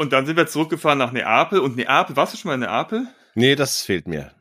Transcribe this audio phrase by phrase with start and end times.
[0.00, 1.58] Und dann sind wir zurückgefahren nach Neapel.
[1.58, 3.06] Und Neapel, warst du schon mal in Neapel?
[3.34, 4.32] Nee, das fehlt mir.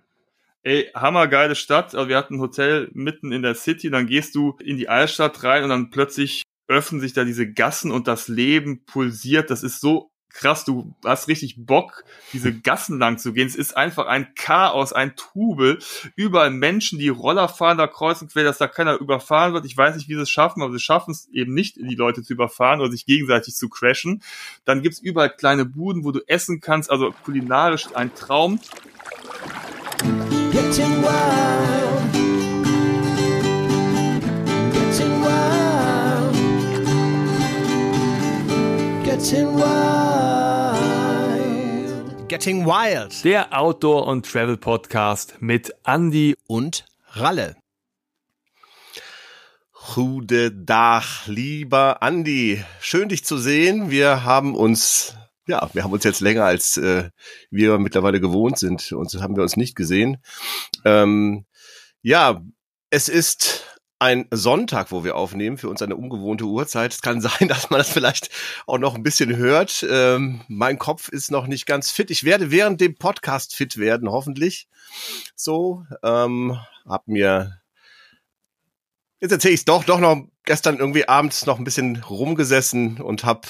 [0.63, 1.93] Ey, hammergeile Stadt.
[1.96, 3.90] Also wir hatten ein Hotel mitten in der City.
[3.90, 7.92] Dann gehst du in die Altstadt rein und dann plötzlich öffnen sich da diese Gassen
[7.92, 9.50] und das Leben pulsiert.
[9.50, 12.04] Das ist so krass, du hast richtig Bock,
[12.34, 13.48] diese Gassen lang zu gehen.
[13.48, 15.80] Es ist einfach ein Chaos, ein Trubel.
[16.16, 19.66] Überall Menschen, die Roller fahren, da kreuzen quer, dass da keiner überfahren wird.
[19.66, 22.23] Ich weiß nicht, wie sie es schaffen, aber sie schaffen es eben nicht, die Leute
[22.23, 24.21] zu überfahren oder sich gegenseitig zu crashen.
[24.66, 28.59] Dann gibt's überall kleine Buden, wo du essen kannst, also kulinarisch ein Traum.
[30.52, 32.14] Getting wild.
[34.73, 36.36] Getting wild.
[39.03, 40.19] Getting wild.
[42.29, 43.23] Getting Wild.
[43.23, 47.55] Der Outdoor- und Travel-Podcast mit Andy und Ralle.
[49.95, 52.63] Gute Dach, lieber Andy.
[52.81, 53.89] Schön dich zu sehen.
[53.89, 55.15] Wir haben uns,
[55.47, 57.09] ja, wir haben uns jetzt länger als äh,
[57.49, 58.91] wir mittlerweile gewohnt sind.
[58.91, 60.17] Und haben wir uns nicht gesehen.
[60.86, 61.47] Ähm,
[62.03, 62.43] ja,
[62.91, 63.66] es ist
[64.00, 66.94] ein Sonntag, wo wir aufnehmen, für uns eine ungewohnte Uhrzeit.
[66.94, 68.30] Es kann sein, dass man das vielleicht
[68.66, 69.86] auch noch ein bisschen hört.
[69.89, 72.09] Ähm, mein Kopf ist noch nicht ganz fit.
[72.09, 74.67] Ich werde während dem Podcast fit werden, hoffentlich.
[75.36, 77.59] So, ähm, hab mir
[79.20, 83.25] jetzt erzähle ich es doch, doch noch gestern irgendwie abends noch ein bisschen rumgesessen und
[83.25, 83.47] hab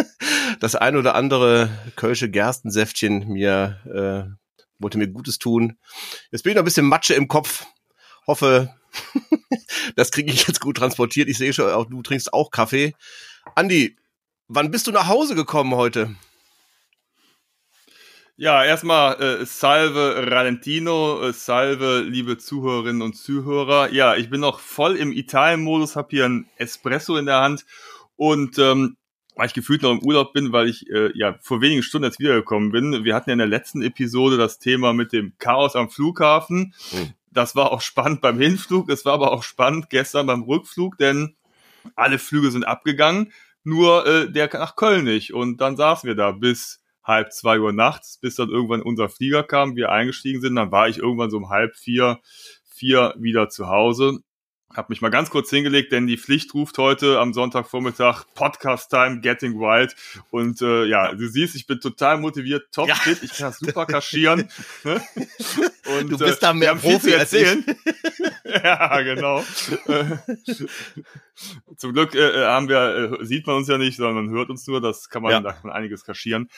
[0.60, 4.42] das ein oder andere Kölsche Gerstensäftchen mir äh,
[4.78, 5.78] wollte mir Gutes tun.
[6.30, 7.66] Jetzt bin ich noch ein bisschen Matsche im Kopf.
[8.26, 8.74] Hoffe,
[9.96, 11.28] das kriege ich jetzt gut transportiert.
[11.28, 12.94] Ich sehe schon, auch du trinkst auch Kaffee.
[13.54, 13.96] Andi,
[14.48, 16.14] wann bist du nach Hause gekommen heute?
[18.36, 23.92] Ja, erstmal äh, Salve Ralentino, äh, Salve liebe Zuhörerinnen und Zuhörer.
[23.92, 27.66] Ja, ich bin noch voll im Italien-Modus, habe hier ein Espresso in der Hand
[28.16, 28.96] und ähm,
[29.36, 32.20] weil ich gefühlt noch im Urlaub bin, weil ich äh, ja vor wenigen Stunden jetzt
[32.20, 33.04] wiedergekommen bin.
[33.04, 36.74] Wir hatten ja in der letzten Episode das Thema mit dem Chaos am Flughafen.
[36.92, 40.98] Mhm das war auch spannend beim Hinflug, es war aber auch spannend gestern beim Rückflug,
[40.98, 41.36] denn
[41.96, 43.32] alle Flüge sind abgegangen,
[43.64, 45.32] nur äh, der nach Köln nicht.
[45.34, 49.42] Und dann saßen wir da bis halb zwei Uhr nachts, bis dann irgendwann unser Flieger
[49.42, 50.54] kam, wir eingestiegen sind.
[50.54, 52.20] Dann war ich irgendwann so um halb vier,
[52.64, 54.20] vier wieder zu Hause
[54.74, 59.20] habe mich mal ganz kurz hingelegt, denn die Pflicht ruft heute am Sonntagvormittag Podcast Time
[59.20, 59.94] Getting Wild.
[60.30, 62.94] Und äh, ja, du siehst, ich bin total motiviert, top ja.
[62.94, 64.48] fit, ich kann das super kaschieren.
[64.84, 65.02] ne?
[65.98, 67.64] Und, du bist äh, da mehr Profi zu erzählen.
[68.44, 69.44] ja, genau.
[71.76, 74.50] Zum Glück äh, äh, haben wir, äh, sieht man uns ja nicht, sondern man hört
[74.50, 74.80] uns nur.
[74.80, 75.40] Das kann man, ja.
[75.40, 76.48] da kann man einiges kaschieren.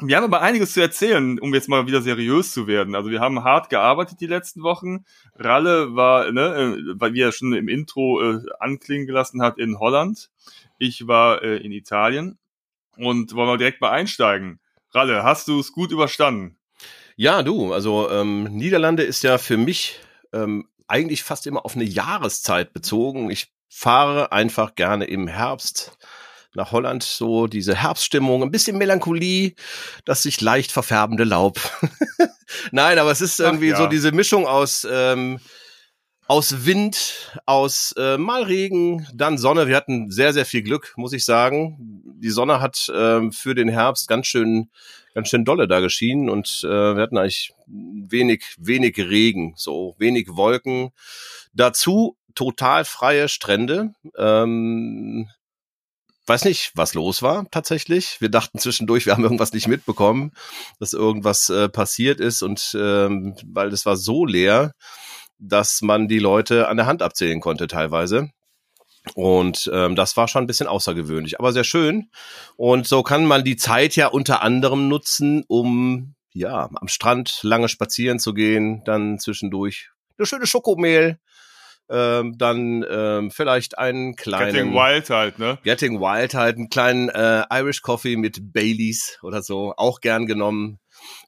[0.00, 2.94] Wir haben aber einiges zu erzählen, um jetzt mal wieder seriös zu werden.
[2.94, 5.04] Also wir haben hart gearbeitet die letzten Wochen.
[5.34, 9.80] Ralle war, ne, äh, weil wie er schon im Intro äh, anklingen gelassen hat, in
[9.80, 10.30] Holland.
[10.78, 12.38] Ich war äh, in Italien.
[12.96, 14.60] Und wollen wir direkt mal einsteigen.
[14.92, 16.56] Ralle, hast du es gut überstanden?
[17.16, 19.98] Ja, du, also ähm, Niederlande ist ja für mich
[20.32, 23.30] ähm, eigentlich fast immer auf eine Jahreszeit bezogen.
[23.30, 25.98] Ich fahre einfach gerne im Herbst
[26.54, 29.54] nach Holland so diese Herbststimmung, ein bisschen Melancholie,
[30.04, 31.60] das sich leicht verfärbende Laub.
[32.72, 33.84] Nein, aber es ist irgendwie Ach, ja.
[33.84, 35.38] so diese Mischung aus ähm,
[36.28, 39.66] aus Wind, aus äh, mal Regen, dann Sonne.
[39.66, 42.02] Wir hatten sehr, sehr viel Glück, muss ich sagen.
[42.20, 44.68] Die Sonne hat ähm, für den Herbst ganz schön,
[45.14, 50.28] ganz schön dolle da geschienen und äh, wir hatten eigentlich wenig, wenig Regen, so wenig
[50.28, 50.90] Wolken.
[51.54, 53.94] Dazu total freie Strände.
[54.18, 55.30] Ähm,
[56.28, 58.20] weiß nicht, was los war tatsächlich.
[58.20, 60.32] Wir dachten zwischendurch, wir haben irgendwas nicht mitbekommen,
[60.78, 64.72] dass irgendwas äh, passiert ist und ähm, weil es war so leer,
[65.38, 68.30] dass man die Leute an der Hand abzählen konnte teilweise.
[69.14, 72.10] Und ähm, das war schon ein bisschen außergewöhnlich, aber sehr schön.
[72.56, 77.68] Und so kann man die Zeit ja unter anderem nutzen, um ja am Strand lange
[77.68, 81.18] spazieren zu gehen, dann zwischendurch eine schöne Schokomehl
[81.90, 85.58] ähm, dann ähm, vielleicht einen kleinen Getting Wild halt, ne?
[85.64, 90.78] Getting Wild halt, einen kleinen äh, Irish Coffee mit Baileys oder so, auch gern genommen.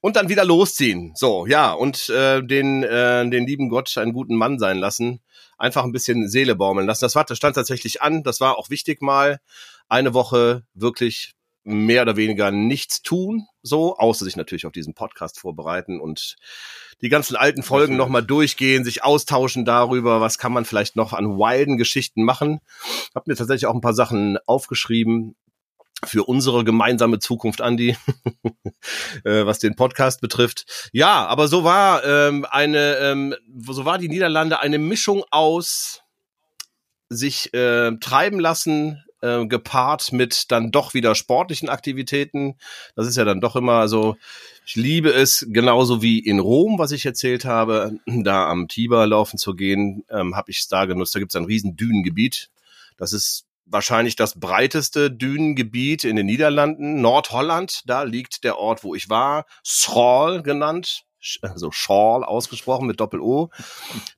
[0.00, 1.12] Und dann wieder losziehen.
[1.14, 5.20] So, ja, und äh, den, äh, den lieben Gott einen guten Mann sein lassen.
[5.58, 7.04] Einfach ein bisschen Seele baumeln lassen.
[7.04, 8.22] Das, war, das stand tatsächlich an.
[8.22, 9.40] Das war auch wichtig mal.
[9.88, 11.34] Eine Woche wirklich
[11.64, 16.36] mehr oder weniger nichts tun, so, außer sich natürlich auf diesen Podcast vorbereiten und
[17.02, 21.38] die ganzen alten Folgen nochmal durchgehen, sich austauschen darüber, was kann man vielleicht noch an
[21.38, 22.60] wilden Geschichten machen.
[23.14, 25.36] Hab mir tatsächlich auch ein paar Sachen aufgeschrieben
[26.04, 27.96] für unsere gemeinsame Zukunft, Andi,
[29.24, 30.90] äh, was den Podcast betrifft.
[30.92, 33.34] Ja, aber so war ähm, eine, ähm,
[33.68, 36.02] so war die Niederlande eine Mischung aus
[37.10, 42.56] sich äh, treiben lassen äh, gepaart mit dann doch wieder sportlichen Aktivitäten.
[42.96, 44.16] Das ist ja dann doch immer so,
[44.66, 49.38] ich liebe es, genauso wie in Rom, was ich erzählt habe, da am Tiber laufen
[49.38, 51.14] zu gehen, ähm, habe ich es da genutzt.
[51.14, 52.50] Da gibt es ein riesen Dünengebiet.
[52.96, 57.82] Das ist wahrscheinlich das breiteste Dünengebiet in den Niederlanden, Nordholland.
[57.86, 61.04] Da liegt der Ort, wo ich war, Schral genannt,
[61.42, 63.50] also Schorl ausgesprochen mit Doppel-O.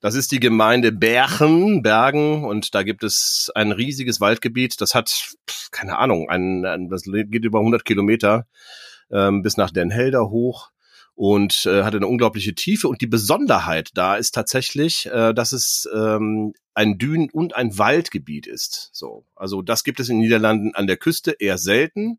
[0.00, 4.80] Das ist die Gemeinde Bergen, Bergen, und da gibt es ein riesiges Waldgebiet.
[4.80, 5.34] Das hat,
[5.70, 8.46] keine Ahnung, ein, ein das geht über 100 Kilometer
[9.10, 10.70] ähm, bis nach Den Helder hoch
[11.14, 12.88] und äh, hat eine unglaubliche Tiefe.
[12.88, 18.46] Und die Besonderheit da ist tatsächlich, äh, dass es ähm, ein Dünen- und ein Waldgebiet
[18.46, 18.90] ist.
[18.92, 22.18] So, also das gibt es in den Niederlanden an der Küste eher selten.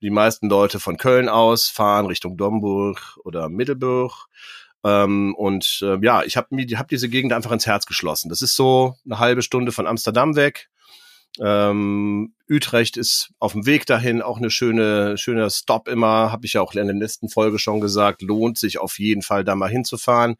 [0.00, 4.26] Die meisten Leute von Köln aus fahren Richtung Domburg oder Middelburg.
[4.84, 8.28] Ähm, und äh, ja, ich habe mir, hab diese Gegend einfach ins Herz geschlossen.
[8.28, 10.68] Das ist so eine halbe Stunde von Amsterdam weg.
[11.40, 16.54] Ähm, Utrecht ist auf dem Weg dahin auch eine schöne, schöner Stop immer, habe ich
[16.54, 19.68] ja auch in der letzten Folge schon gesagt, lohnt sich auf jeden Fall da mal
[19.68, 20.36] hinzufahren.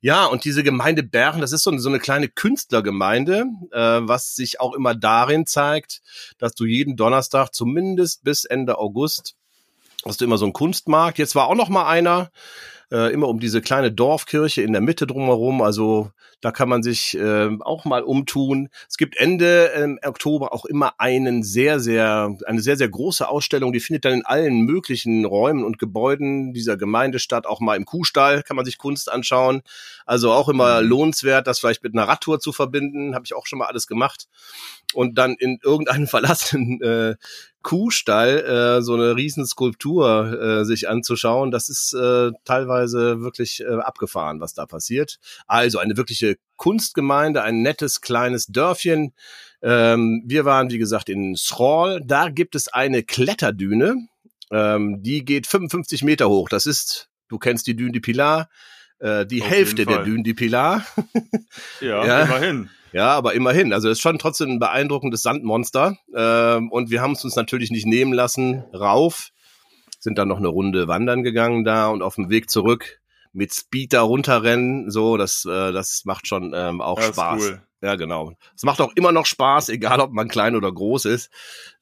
[0.00, 4.34] Ja, und diese Gemeinde Bergen, das ist so eine, so eine kleine Künstlergemeinde, äh, was
[4.34, 6.02] sich auch immer darin zeigt,
[6.38, 9.36] dass du jeden Donnerstag zumindest bis Ende August
[10.04, 11.18] hast du immer so einen Kunstmarkt.
[11.18, 12.30] Jetzt war auch noch mal einer,
[12.92, 15.62] äh, immer um diese kleine Dorfkirche in der Mitte drumherum.
[15.62, 16.10] Also
[16.42, 18.68] da kann man sich äh, auch mal umtun.
[18.88, 23.72] Es gibt Ende ähm, Oktober auch immer einen sehr, sehr, eine sehr, sehr große Ausstellung.
[23.72, 27.46] Die findet dann in allen möglichen Räumen und Gebäuden dieser Gemeinde statt.
[27.46, 29.62] Auch mal im Kuhstall kann man sich Kunst anschauen.
[30.04, 30.88] Also auch immer mhm.
[30.88, 33.14] lohnenswert, das vielleicht mit einer Radtour zu verbinden.
[33.14, 34.28] Habe ich auch schon mal alles gemacht.
[34.94, 37.14] Und dann in irgendeinem verlassenen äh,
[37.62, 44.40] Kuhstall äh, so eine Riesenskulptur äh, sich anzuschauen, das ist äh, teilweise wirklich äh, abgefahren,
[44.40, 45.18] was da passiert.
[45.46, 49.14] Also eine wirkliche Kunstgemeinde, ein nettes kleines Dörfchen.
[49.62, 52.00] Ähm, wir waren, wie gesagt, in Schral.
[52.04, 54.08] Da gibt es eine Kletterdüne,
[54.50, 56.48] ähm, die geht 55 Meter hoch.
[56.48, 58.48] Das ist, du kennst die Düne de Pilar,
[59.02, 60.86] äh, die Auf Hälfte der Düne de Pilar.
[61.80, 62.70] ja, ja, immerhin.
[62.92, 63.72] Ja, aber immerhin.
[63.72, 65.96] Also es ist schon trotzdem ein beeindruckendes Sandmonster.
[66.14, 68.64] Ähm, und wir haben es uns natürlich nicht nehmen lassen.
[68.72, 69.30] Rauf,
[69.98, 73.00] sind dann noch eine Runde wandern gegangen da und auf dem Weg zurück
[73.32, 74.90] mit Speed da runterrennen.
[74.90, 77.42] So, das, äh, das macht schon ähm, auch ja, Spaß.
[77.42, 77.62] Cool.
[77.82, 78.34] Ja, genau.
[78.54, 81.30] Es macht auch immer noch Spaß, egal ob man klein oder groß ist.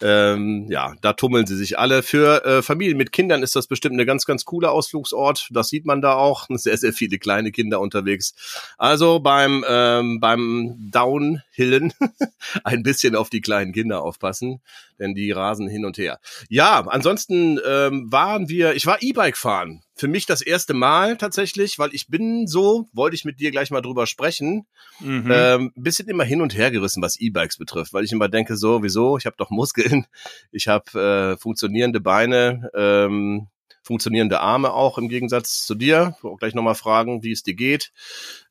[0.01, 2.03] Ähm, ja, da tummeln sie sich alle.
[2.03, 5.49] Für äh, Familien mit Kindern ist das bestimmt eine ganz, ganz coole Ausflugsort.
[5.51, 6.47] Das sieht man da auch.
[6.61, 8.35] Sehr, sehr viele kleine Kinder unterwegs.
[8.77, 11.93] Also beim, ähm, beim Downhillen
[12.65, 14.61] ein bisschen auf die kleinen Kinder aufpassen,
[14.99, 16.19] denn die rasen hin und her.
[16.49, 19.83] Ja, ansonsten ähm, waren wir, ich war E-Bike fahren.
[19.95, 23.71] Für mich das erste Mal tatsächlich, weil ich bin so, wollte ich mit dir gleich
[23.71, 24.67] mal drüber sprechen,
[24.99, 25.31] mhm.
[25.31, 28.85] ähm, bisschen immer hin und her gerissen, was E-Bikes betrifft, weil ich immer denke, so,
[28.85, 30.07] wieso, ich habe doch Muskeln,
[30.53, 33.49] ich habe äh, funktionierende Beine, ähm,
[33.83, 36.15] funktionierende Arme auch im Gegensatz zu dir.
[36.23, 37.93] Auch gleich nochmal fragen, wie es dir geht.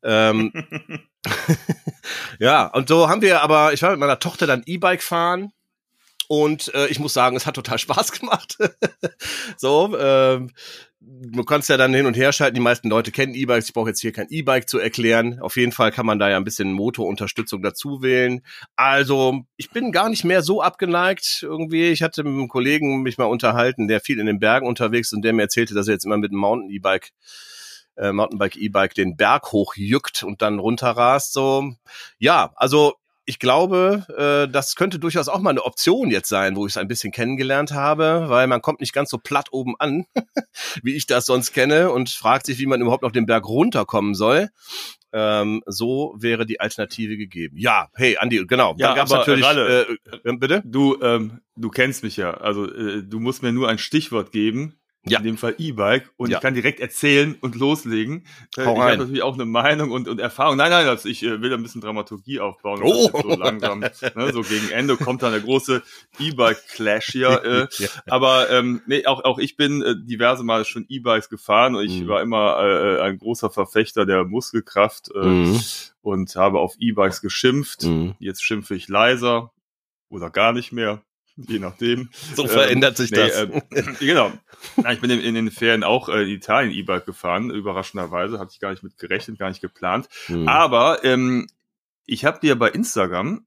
[0.03, 0.51] Ähm,
[2.39, 5.53] ja, und so haben wir aber, ich war mit meiner Tochter dann E-Bike fahren
[6.29, 8.55] und äh, ich muss sagen, es hat total Spaß gemacht.
[9.57, 10.51] so, ähm,
[10.99, 12.53] du kannst ja dann hin und her schalten.
[12.53, 13.69] Die meisten Leute kennen E-Bikes.
[13.69, 15.39] Ich brauche jetzt hier kein E-Bike zu erklären.
[15.41, 18.41] Auf jeden Fall kann man da ja ein bisschen Motorunterstützung dazu wählen.
[18.75, 21.89] Also ich bin gar nicht mehr so abgeneigt irgendwie.
[21.89, 25.13] Ich hatte mit einem Kollegen mich mal unterhalten, der viel in den Bergen unterwegs ist
[25.13, 27.09] und der mir erzählte, dass er jetzt immer mit einem Mountain-E-Bike
[27.97, 31.33] äh, Mountainbike, E-Bike den Berg hochjückt und dann runterrast.
[31.33, 31.73] So,
[32.19, 32.93] ja, also
[33.29, 36.77] ich glaube, äh, das könnte durchaus auch mal eine Option jetzt sein, wo ich es
[36.77, 40.05] ein bisschen kennengelernt habe, weil man kommt nicht ganz so platt oben an,
[40.81, 44.15] wie ich das sonst kenne und fragt sich, wie man überhaupt noch den Berg runterkommen
[44.15, 44.49] soll.
[45.13, 47.55] Ähm, so wäre die Alternative gegeben.
[47.55, 48.73] Ja, hey, Andi, genau.
[48.79, 49.45] Ja, gab's aber natürlich.
[49.45, 50.63] Ralle, äh, bitte.
[50.65, 52.33] Du, ähm, du kennst mich ja.
[52.33, 55.19] Also äh, du musst mir nur ein Stichwort geben, ja.
[55.19, 56.37] in dem Fall E-Bike und ja.
[56.37, 58.25] ich kann direkt erzählen und loslegen.
[58.57, 60.57] Äh, Hau ich habe natürlich auch eine Meinung und, und Erfahrung.
[60.57, 62.81] Nein, nein, also ich äh, will ein bisschen Dramaturgie aufbauen.
[62.83, 63.09] Oh.
[63.21, 63.91] So langsam, ne,
[64.33, 65.81] so gegen Ende kommt dann der große
[66.19, 67.29] E-Bike-Clash hier.
[67.49, 67.87] Äh, ja.
[68.07, 72.01] Aber ähm, nee, auch, auch ich bin äh, diverse Male schon E-Bikes gefahren und ich
[72.01, 72.07] mhm.
[72.07, 75.61] war immer äh, ein großer Verfechter der Muskelkraft äh, mhm.
[76.01, 77.83] und habe auf E-Bikes geschimpft.
[77.83, 78.15] Mhm.
[78.19, 79.51] Jetzt schimpfe ich leiser
[80.09, 81.01] oder gar nicht mehr
[81.47, 82.09] je nachdem.
[82.35, 83.35] So verändert sich nee, das.
[83.35, 84.31] Äh, genau.
[84.91, 88.71] Ich bin in, den Ferien auch äh, in Italien E-Bike gefahren, überraschenderweise, hatte ich gar
[88.71, 90.09] nicht mit gerechnet, gar nicht geplant.
[90.25, 90.47] Hm.
[90.47, 91.47] Aber ähm,
[92.05, 93.45] ich habe dir bei Instagram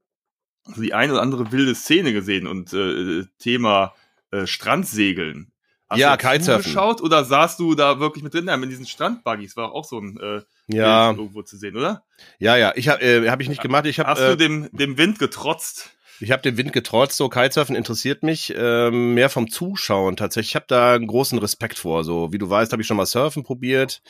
[0.77, 3.95] die ein oder andere wilde Szene gesehen und äh, Thema
[4.31, 5.53] äh, Strandsegeln.
[5.89, 6.63] Hast ja, Kitesurfen.
[6.63, 8.47] geschaut oder saßt du da wirklich mit drin?
[8.47, 11.11] Ja, mit diesen Strandbuggies war auch so ein äh, ja.
[11.11, 12.05] irgendwo zu sehen, oder?
[12.39, 13.85] Ja, ja, ich habe äh, hab ich nicht gemacht.
[13.85, 15.91] Ich hab, Hast äh, du dem dem Wind getrotzt?
[16.23, 20.51] Ich habe den Wind getrotzt, so Kitesurfen interessiert mich ähm, mehr vom Zuschauen tatsächlich.
[20.51, 22.05] Ich habe da einen großen Respekt vor.
[22.05, 24.03] So wie du weißt, habe ich schon mal Surfen probiert,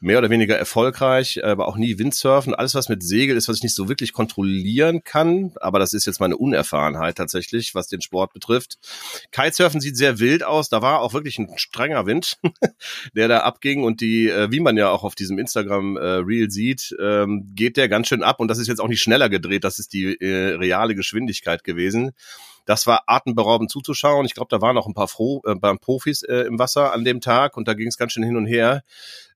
[0.00, 2.54] mehr oder weniger erfolgreich, aber auch nie Windsurfen.
[2.54, 6.06] Alles was mit Segel ist, was ich nicht so wirklich kontrollieren kann, aber das ist
[6.06, 8.78] jetzt meine Unerfahrenheit tatsächlich, was den Sport betrifft.
[9.30, 10.70] Kitesurfen sieht sehr wild aus.
[10.70, 12.38] Da war auch wirklich ein strenger Wind,
[13.14, 16.50] der da abging und die, äh, wie man ja auch auf diesem Instagram äh, Reel
[16.50, 19.64] sieht, ähm, geht der ganz schön ab und das ist jetzt auch nicht schneller gedreht.
[19.64, 22.12] Das ist die äh, reale Geschwindigkeit Möglichkeit gewesen.
[22.64, 24.26] Das war atemberaubend zuzuschauen.
[24.26, 27.22] Ich glaube, da waren noch ein paar Fro äh, Profis äh, im Wasser an dem
[27.22, 28.82] Tag und da ging es ganz schön hin und her.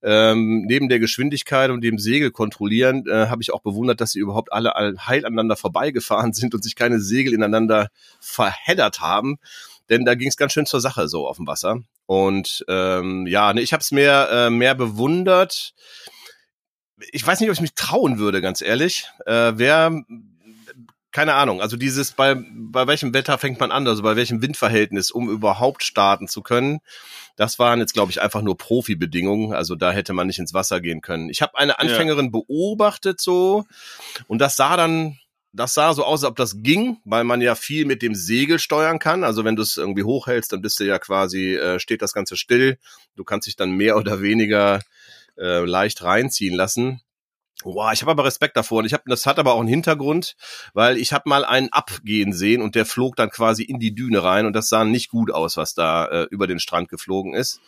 [0.02, 4.18] Ähm, neben der Geschwindigkeit und dem Segel kontrollieren, äh, habe ich auch bewundert, dass sie
[4.18, 4.74] überhaupt alle
[5.06, 7.88] heil aneinander vorbeigefahren sind und sich keine Segel ineinander
[8.20, 9.38] verheddert haben.
[9.88, 11.80] Denn da ging es ganz schön zur Sache so auf dem Wasser.
[12.04, 15.72] Und ähm, ja, ne, ich habe es mehr, äh, mehr bewundert.
[17.12, 19.06] Ich weiß nicht, ob ich mich trauen würde, ganz ehrlich.
[19.24, 20.04] Äh, wer
[21.12, 25.10] keine Ahnung, also dieses, bei, bei welchem Wetter fängt man an, also bei welchem Windverhältnis,
[25.10, 26.80] um überhaupt starten zu können.
[27.36, 29.54] Das waren jetzt, glaube ich, einfach nur Profi-Bedingungen.
[29.54, 31.28] Also da hätte man nicht ins Wasser gehen können.
[31.28, 32.30] Ich habe eine Anfängerin ja.
[32.30, 33.64] beobachtet so
[34.26, 35.18] und das sah dann,
[35.52, 38.58] das sah so aus, als ob das ging, weil man ja viel mit dem Segel
[38.58, 39.22] steuern kann.
[39.22, 42.38] Also wenn du es irgendwie hochhältst, dann bist du ja quasi, äh, steht das Ganze
[42.38, 42.78] still.
[43.16, 44.80] Du kannst dich dann mehr oder weniger
[45.36, 47.02] äh, leicht reinziehen lassen.
[47.62, 50.36] Boah, ich habe aber Respekt davor und ich habe das hat aber auch einen Hintergrund,
[50.74, 54.22] weil ich habe mal einen abgehen sehen und der flog dann quasi in die Düne
[54.22, 57.60] rein und das sah nicht gut aus, was da äh, über den Strand geflogen ist.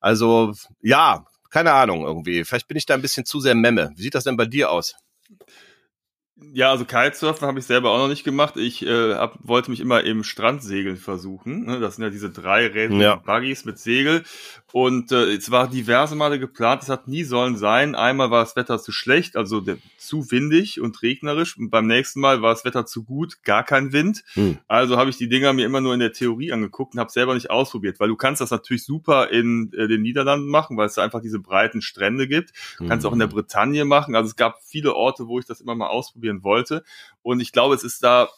[0.00, 2.44] Also ja, keine Ahnung irgendwie.
[2.44, 3.92] Vielleicht bin ich da ein bisschen zu sehr Memme.
[3.96, 4.96] Wie sieht das denn bei dir aus?
[6.52, 8.56] Ja, also Kitesurfen habe ich selber auch noch nicht gemacht.
[8.56, 11.66] Ich äh, hab, wollte mich immer im Strandsegeln versuchen.
[11.66, 11.78] Ne?
[11.78, 13.16] Das sind ja diese drei Räder ja.
[13.16, 14.24] Buggies mit Segel.
[14.72, 17.94] Und äh, es war diverse Male geplant, es hat nie sollen sein.
[17.94, 21.58] Einmal war das Wetter zu schlecht, also der, zu windig und regnerisch.
[21.58, 24.24] Und beim nächsten Mal war das Wetter zu gut, gar kein Wind.
[24.32, 24.58] Hm.
[24.68, 27.34] Also habe ich die Dinger mir immer nur in der Theorie angeguckt und habe selber
[27.34, 30.94] nicht ausprobiert, weil du kannst das natürlich super in äh, den Niederlanden machen, weil es
[30.94, 32.52] da einfach diese breiten Strände gibt.
[32.78, 33.34] Du kannst auch in der hm.
[33.34, 34.16] Bretagne machen.
[34.16, 36.82] Also es gab viele Orte, wo ich das immer mal ausprobieren wollte.
[37.20, 38.28] Und ich glaube, es ist da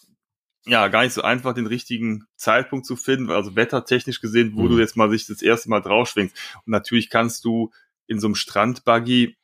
[0.66, 4.68] ja, gar nicht so einfach, den richtigen Zeitpunkt zu finden, also wettertechnisch gesehen, wo mhm.
[4.70, 6.36] du jetzt mal sich das erste Mal drauf schwingst.
[6.64, 7.70] Und natürlich kannst du
[8.06, 9.36] in so einem Strandbuggy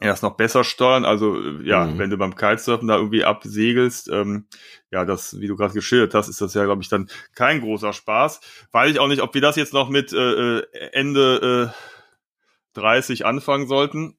[0.00, 1.04] erst noch besser steuern.
[1.04, 1.98] Also ja, mhm.
[1.98, 4.46] wenn du beim Kitesurfen da irgendwie absegelst, ähm,
[4.90, 7.92] ja, das, wie du gerade geschildert hast, ist das ja, glaube ich, dann kein großer
[7.92, 8.40] Spaß.
[8.72, 13.24] Weiß ich auch nicht, ob wir das jetzt noch mit äh, äh Ende äh, 30
[13.24, 14.18] anfangen sollten.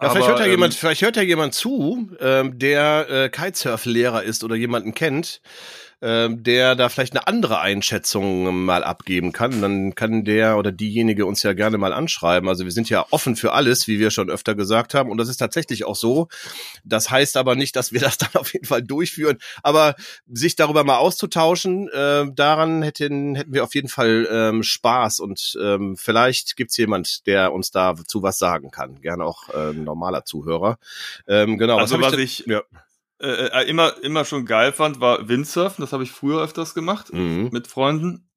[0.00, 4.22] Ja, vielleicht hört ja ähm, jemand, vielleicht hört ja jemand zu, ähm, der äh, Kitesurf-Lehrer
[4.22, 5.40] ist oder jemanden kennt,
[6.02, 9.62] ähm, der da vielleicht eine andere Einschätzung mal abgeben kann.
[9.62, 12.48] Dann kann der oder diejenige uns ja gerne mal anschreiben.
[12.48, 15.10] Also wir sind ja offen für alles, wie wir schon öfter gesagt haben.
[15.10, 16.26] Und das ist tatsächlich auch so.
[16.82, 19.38] Das heißt aber nicht, dass wir das dann auf jeden Fall durchführen.
[19.62, 19.94] Aber
[20.26, 25.20] sich darüber mal auszutauschen, äh, daran hätten, hätten wir auf jeden Fall ähm, Spaß.
[25.20, 29.00] Und ähm, vielleicht gibt's jemand, der uns dazu was sagen kann.
[29.00, 30.78] Gerne auch äh, normaler Zuhörer.
[31.28, 31.78] Ähm, genau.
[31.78, 32.62] Also was, was ich, ich ja.
[33.22, 35.82] Äh, äh, immer, immer schon geil fand, war Windsurfen.
[35.82, 37.50] Das habe ich früher öfters gemacht mhm.
[37.52, 38.28] mit Freunden.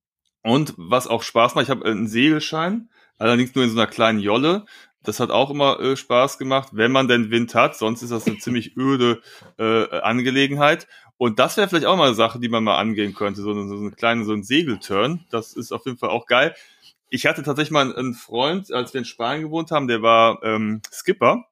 [0.44, 4.20] Und was auch Spaß macht, ich habe einen Segelschein, allerdings nur in so einer kleinen
[4.20, 4.66] Jolle.
[5.02, 7.76] Das hat auch immer äh, Spaß gemacht, wenn man denn Wind hat.
[7.76, 9.22] Sonst ist das eine ziemlich öde
[9.58, 10.88] äh, Angelegenheit.
[11.18, 13.42] Und das wäre vielleicht auch mal eine Sache, die man mal angehen könnte.
[13.42, 15.26] So eine, so eine kleine, so ein Segelturn.
[15.32, 16.54] Das ist auf jeden Fall auch geil.
[17.10, 20.82] Ich hatte tatsächlich mal einen Freund, als wir in Spanien gewohnt haben, der war ähm,
[20.92, 21.46] Skipper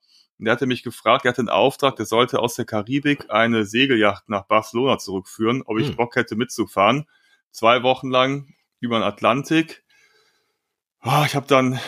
[0.46, 4.30] der hatte mich gefragt, er hatte einen Auftrag, der sollte aus der Karibik eine Segelyacht
[4.30, 5.96] nach Barcelona zurückführen, ob ich hm.
[5.96, 7.08] Bock hätte mitzufahren.
[7.52, 9.84] Zwei Wochen lang über den Atlantik.
[11.04, 11.80] Oh, ich habe dann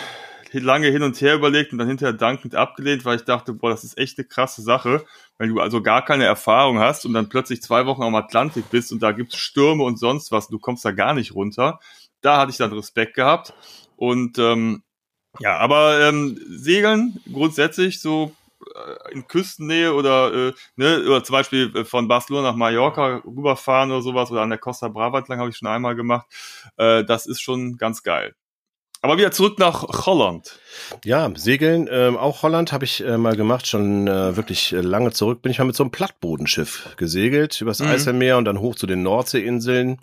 [0.52, 3.84] lange hin und her überlegt und dann hinterher dankend abgelehnt, weil ich dachte, boah, das
[3.84, 5.06] ist echt eine krasse Sache,
[5.38, 8.92] wenn du also gar keine Erfahrung hast und dann plötzlich zwei Wochen am Atlantik bist
[8.92, 11.80] und da gibt's Stürme und sonst was und du kommst da gar nicht runter.
[12.22, 13.54] Da hatte ich dann Respekt gehabt
[13.96, 14.84] und ähm,
[15.40, 18.34] ja, aber ähm, Segeln grundsätzlich so
[19.12, 24.02] in Küstennähe oder, äh, ne, oder zum Beispiel äh, von Barcelona nach Mallorca rüberfahren oder
[24.02, 26.28] sowas oder an der Costa Brava entlang habe ich schon einmal gemacht.
[26.78, 28.36] Äh, das ist schon ganz geil.
[29.02, 30.60] Aber wieder zurück nach Holland.
[31.04, 35.44] Ja, Segeln, äh, auch Holland habe ich äh, mal gemacht, schon äh, wirklich lange zurück.
[35.44, 37.88] Bin ich mal mit so einem Plattbodenschiff gesegelt übers mhm.
[37.88, 40.02] Eiselmeer und dann hoch zu den Nordseeinseln.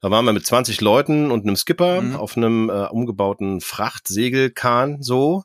[0.00, 2.16] Da waren wir mit 20 Leuten und einem Skipper mhm.
[2.16, 5.44] auf einem äh, umgebauten Frachtsegelkahn so.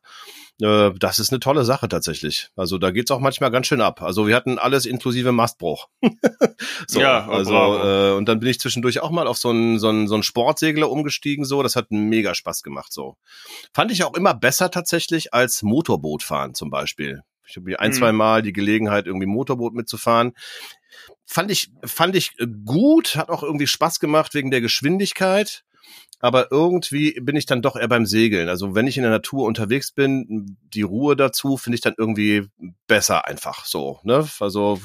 [0.61, 2.49] Äh, das ist eine tolle Sache tatsächlich.
[2.55, 4.01] Also da geht's auch manchmal ganz schön ab.
[4.01, 5.87] Also wir hatten alles inklusive Mastbruch.
[6.87, 9.89] so, ja, also äh, und dann bin ich zwischendurch auch mal auf so einen so
[9.89, 11.45] einen, so einen Sportsegler umgestiegen.
[11.45, 12.93] So, das hat mega Spaß gemacht.
[12.93, 13.17] So
[13.73, 17.95] fand ich auch immer besser tatsächlich als Motorboot fahren zum Beispiel Ich habe ein, mhm.
[17.95, 20.33] zwei Mal die Gelegenheit, irgendwie Motorboot mitzufahren.
[21.25, 22.31] Fand ich, fand ich
[22.63, 25.65] gut, hat auch irgendwie Spaß gemacht wegen der Geschwindigkeit
[26.19, 28.49] aber irgendwie bin ich dann doch eher beim Segeln.
[28.49, 32.47] Also wenn ich in der Natur unterwegs bin, die Ruhe dazu finde ich dann irgendwie
[32.87, 33.99] besser einfach so.
[34.03, 34.27] Ne?
[34.39, 34.79] Also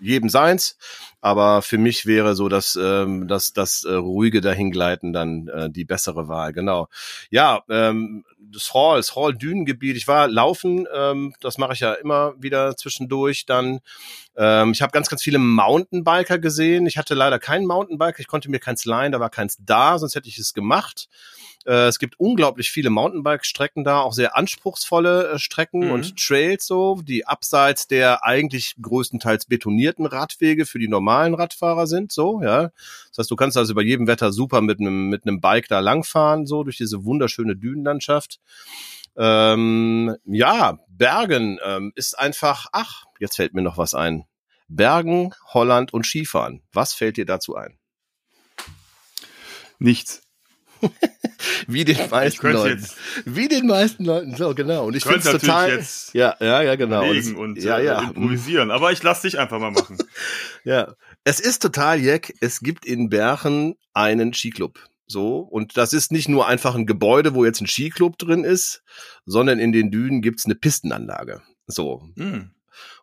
[0.00, 0.76] jedem seins,
[1.20, 5.84] aber für mich wäre so das, ähm, das, das äh, ruhige Dahingleiten dann äh, die
[5.84, 6.52] bessere Wahl.
[6.52, 6.88] Genau.
[7.30, 9.96] Ja, ähm, das Hall, das Hall-Dünengebiet.
[9.96, 13.46] Ich war laufen, ähm, das mache ich ja immer wieder zwischendurch.
[13.46, 13.80] Dann,
[14.36, 16.86] ähm, ich habe ganz, ganz viele Mountainbiker gesehen.
[16.86, 20.14] Ich hatte leider keinen Mountainbiker, ich konnte mir keins leihen, da war keins da, sonst
[20.14, 21.08] hätte ich es gemacht.
[21.66, 25.92] Äh, es gibt unglaublich viele Mountainbike-Strecken da, auch sehr anspruchsvolle äh, Strecken mhm.
[25.92, 32.12] und Trails so, die abseits der eigentlich größtenteils betonierten Radwege für die normalen Radfahrer sind,
[32.12, 32.70] so, ja.
[33.08, 35.80] Das heißt, du kannst also bei jedem Wetter super mit einem mit einem Bike da
[35.80, 38.40] langfahren, so durch diese wunderschöne Dünenlandschaft.
[39.16, 44.24] Ähm, ja, Bergen ähm, ist einfach, ach, jetzt fällt mir noch was ein.
[44.68, 46.62] Bergen, Holland und Skifahren.
[46.72, 47.78] Was fällt dir dazu ein?
[49.78, 50.22] Nichts.
[51.66, 52.86] Wie den meisten Leuten.
[53.24, 54.86] Wie den meisten Leuten, so genau.
[54.86, 55.70] Und ich finde es total.
[55.70, 57.08] Jetzt ja, ja, ja, genau.
[57.08, 58.00] Und, und ja, äh, ja.
[58.02, 58.70] improvisieren.
[58.70, 59.98] Aber ich lass dich einfach mal machen.
[60.64, 60.94] ja.
[61.24, 62.34] Es ist total jeck.
[62.40, 64.78] Es gibt in Bergen einen Skiclub.
[65.06, 68.82] So, und das ist nicht nur einfach ein Gebäude, wo jetzt ein Skiclub drin ist,
[69.26, 71.42] sondern in den Dünen gibt's eine Pistenanlage.
[71.66, 72.02] So.
[72.16, 72.52] Hm.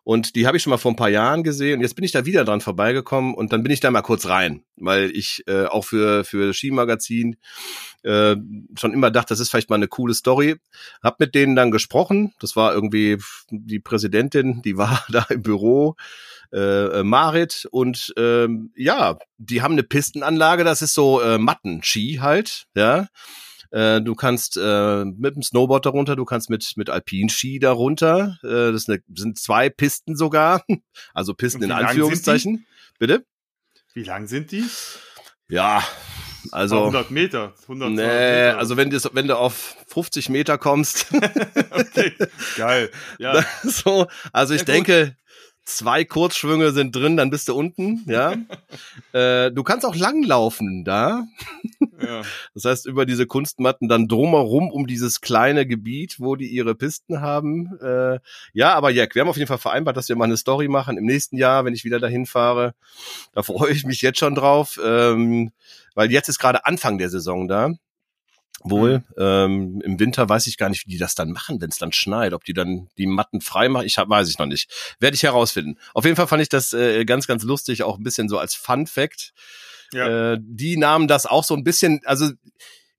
[0.08, 1.82] Und die habe ich schon mal vor ein paar Jahren gesehen.
[1.82, 4.64] Jetzt bin ich da wieder dran vorbeigekommen und dann bin ich da mal kurz rein,
[4.76, 7.36] weil ich äh, auch für für Skimagazin
[8.04, 8.34] äh,
[8.78, 10.56] schon immer dachte, das ist vielleicht mal eine coole Story.
[11.02, 12.32] Hab mit denen dann gesprochen.
[12.40, 13.18] Das war irgendwie
[13.50, 15.94] die Präsidentin, die war da im Büro.
[16.54, 22.64] Äh, Marit und ähm, ja, die haben eine Pistenanlage, das ist so äh, Matten-Ski halt,
[22.74, 23.08] ja.
[23.70, 28.38] Äh, du kannst äh, mit dem Snowboard darunter, du kannst mit mit Alpinski darunter.
[28.42, 30.64] Äh, das eine, sind zwei Pisten sogar,
[31.14, 32.66] also Pisten in Anführungszeichen.
[32.98, 33.24] Bitte?
[33.94, 34.64] Wie lang sind die?
[35.48, 35.82] Ja,
[36.52, 38.58] also 100 Meter, 100 nee, Meter.
[38.58, 41.06] also wenn du wenn du auf 50 Meter kommst.
[41.70, 42.12] okay,
[42.56, 42.90] geil.
[43.18, 43.44] Ja.
[43.64, 45.16] so, also ich ja, denke,
[45.68, 48.34] zwei Kurzschwünge sind drin, dann bist du unten, ja.
[49.12, 51.24] äh, du kannst auch langlaufen da.
[52.00, 52.22] ja.
[52.54, 57.20] Das heißt, über diese Kunstmatten dann drumherum um dieses kleine Gebiet, wo die ihre Pisten
[57.20, 57.78] haben.
[57.80, 58.18] Äh,
[58.52, 60.96] ja, aber Jack, wir haben auf jeden Fall vereinbart, dass wir mal eine Story machen
[60.96, 62.74] im nächsten Jahr, wenn ich wieder dahin fahre.
[63.34, 65.52] Da freue ich mich jetzt schon drauf, ähm,
[65.94, 67.74] weil jetzt ist gerade Anfang der Saison da
[68.64, 68.98] wohl.
[68.98, 69.04] Mhm.
[69.18, 71.92] Ähm, Im Winter weiß ich gar nicht, wie die das dann machen, wenn es dann
[71.92, 72.32] schneit.
[72.32, 74.96] Ob die dann die Matten frei machen, ich hab, weiß ich noch nicht.
[75.00, 75.78] Werde ich herausfinden.
[75.94, 78.54] Auf jeden Fall fand ich das äh, ganz, ganz lustig, auch ein bisschen so als
[78.54, 79.32] Fun Fact.
[79.92, 80.32] Ja.
[80.32, 82.30] Äh, die nahmen das auch so ein bisschen, also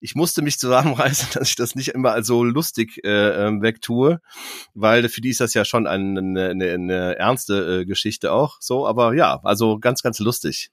[0.02, 4.22] ich musste mich zusammenreißen, dass ich das nicht immer als so lustig äh, ähm, wegtue,
[4.74, 8.58] weil für die ist das ja schon eine, eine, eine ernste äh, Geschichte auch.
[8.60, 10.72] So, aber ja, also ganz, ganz lustig.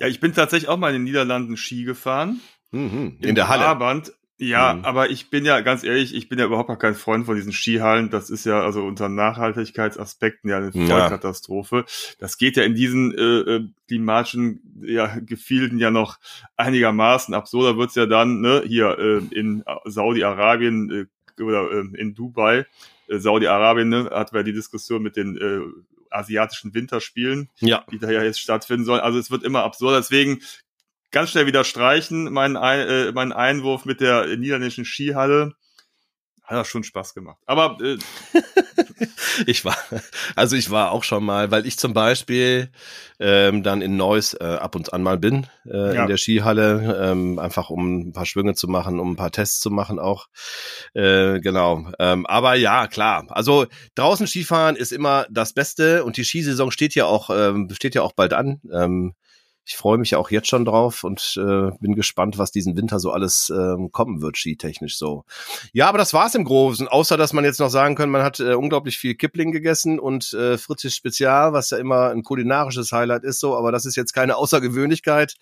[0.00, 2.40] Ja, ich bin tatsächlich auch mal in den Niederlanden Ski gefahren.
[2.74, 3.64] Mhm, in der Halle.
[3.64, 4.12] Brabant.
[4.36, 4.84] Ja, mhm.
[4.84, 7.52] aber ich bin ja ganz ehrlich, ich bin ja überhaupt gar kein Freund von diesen
[7.52, 8.10] Skihallen.
[8.10, 11.76] Das ist ja also unter Nachhaltigkeitsaspekten ja eine Vollkatastrophe.
[11.76, 12.14] Ja.
[12.18, 16.18] Das geht ja in diesen äh, äh, klimatischen ja, Gefilden ja noch
[16.56, 21.08] einigermaßen absurder wird's ja dann ne, hier äh, in Saudi-Arabien
[21.38, 22.66] äh, oder äh, in Dubai.
[23.06, 25.60] Äh, Saudi-Arabien ne, hat wir die Diskussion mit den äh,
[26.10, 27.84] asiatischen Winterspielen, ja.
[27.90, 29.00] die da ja jetzt stattfinden sollen.
[29.00, 29.98] Also es wird immer absurder.
[29.98, 30.40] Deswegen
[31.14, 35.52] ganz schnell wieder streichen, meinen, äh, meinen Einwurf mit der niederländischen Skihalle.
[36.42, 37.38] Hat das schon Spaß gemacht.
[37.46, 37.96] Aber äh,
[39.46, 39.78] ich war,
[40.36, 42.70] also ich war auch schon mal, weil ich zum Beispiel
[43.18, 46.02] ähm, dann in Neuss äh, ab und an mal bin äh, ja.
[46.02, 49.60] in der Skihalle, ähm, einfach um ein paar Schwünge zu machen, um ein paar Tests
[49.60, 50.26] zu machen auch.
[50.92, 51.90] Äh, genau.
[51.98, 53.24] Ähm, aber ja, klar.
[53.30, 57.94] Also draußen Skifahren ist immer das Beste und die Skisaison steht ja auch ähm, steht
[57.94, 58.60] ja auch bald an.
[58.70, 59.14] Ähm,
[59.66, 63.12] ich freue mich auch jetzt schon drauf und äh, bin gespannt, was diesen Winter so
[63.12, 65.24] alles ähm, kommen wird, skitechnisch so.
[65.72, 68.40] Ja, aber das war's im Großen, außer dass man jetzt noch sagen kann, man hat
[68.40, 73.24] äh, unglaublich viel Kipling gegessen und äh, Fritzis Spezial, was ja immer ein kulinarisches Highlight
[73.24, 75.34] ist so, aber das ist jetzt keine Außergewöhnlichkeit.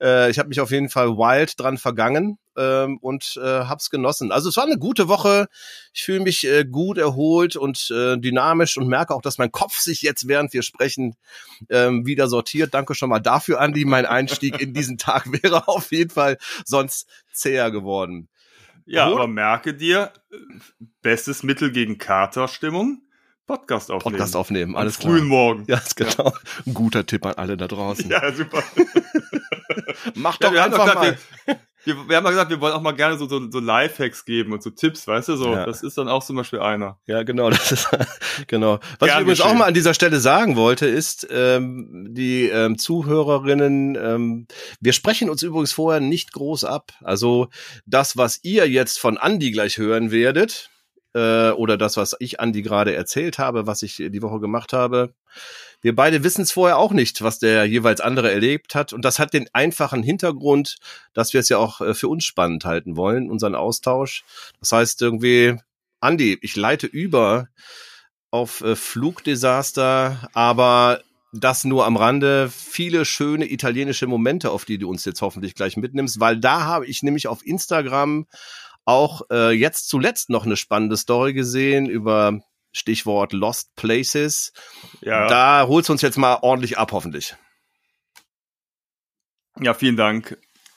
[0.00, 4.32] Äh, ich habe mich auf jeden Fall wild dran vergangen ähm, und äh, hab's genossen.
[4.32, 5.48] Also es war eine gute Woche.
[5.92, 9.78] Ich fühle mich äh, gut erholt und äh, dynamisch und merke auch, dass mein Kopf
[9.78, 11.16] sich jetzt, während wir sprechen,
[11.70, 12.74] ähm, wieder sortiert.
[12.74, 13.84] Danke schon mal dafür, Andi.
[13.84, 18.28] Mein Einstieg in diesen Tag wäre auf jeden Fall sonst zäher geworden.
[18.86, 19.14] Ja, Gut.
[19.14, 20.12] aber merke dir,
[21.00, 23.00] bestes Mittel gegen Katerstimmung.
[23.46, 24.16] Podcast aufnehmen.
[24.16, 25.12] Podcast aufnehmen, alles klar.
[25.12, 25.64] Frühen Morgen.
[25.68, 26.30] Ja, ist genau.
[26.30, 26.32] Ja.
[26.66, 28.08] Ein guter Tipp an alle da draußen.
[28.08, 28.62] Ja, super.
[30.14, 31.18] Mach doch ja, einfach mal.
[31.84, 34.52] Wir, wir haben mal gesagt, wir wollen auch mal gerne so, so, so Lifehacks geben
[34.52, 35.52] und so Tipps, weißt du, so.
[35.52, 35.66] Ja.
[35.66, 36.98] Das ist dann auch zum Beispiel einer.
[37.06, 37.88] Ja, genau, das ist,
[38.46, 38.80] genau.
[38.98, 42.78] Was Gern ich übrigens auch mal an dieser Stelle sagen wollte, ist, ähm, die ähm,
[42.78, 44.46] Zuhörerinnen, ähm,
[44.80, 46.92] wir sprechen uns übrigens vorher nicht groß ab.
[47.02, 47.48] Also
[47.86, 50.70] das, was ihr jetzt von Andi gleich hören werdet,
[51.14, 55.14] äh, oder das, was ich Andi gerade erzählt habe, was ich die Woche gemacht habe,
[55.84, 58.94] wir beide wissen es vorher auch nicht, was der jeweils andere erlebt hat.
[58.94, 60.78] Und das hat den einfachen Hintergrund,
[61.12, 64.24] dass wir es ja auch äh, für uns spannend halten wollen, unseren Austausch.
[64.60, 65.58] Das heißt irgendwie,
[66.00, 67.48] Andi, ich leite über
[68.30, 71.02] auf äh, Flugdesaster, aber
[71.34, 72.50] das nur am Rande.
[72.50, 76.86] Viele schöne italienische Momente, auf die du uns jetzt hoffentlich gleich mitnimmst, weil da habe
[76.86, 78.26] ich nämlich auf Instagram
[78.86, 82.40] auch äh, jetzt zuletzt noch eine spannende Story gesehen über
[82.74, 84.52] Stichwort Lost Places.
[85.00, 85.28] Ja.
[85.28, 87.36] Da holst du uns jetzt mal ordentlich ab, hoffentlich.
[89.60, 90.36] Ja, vielen Dank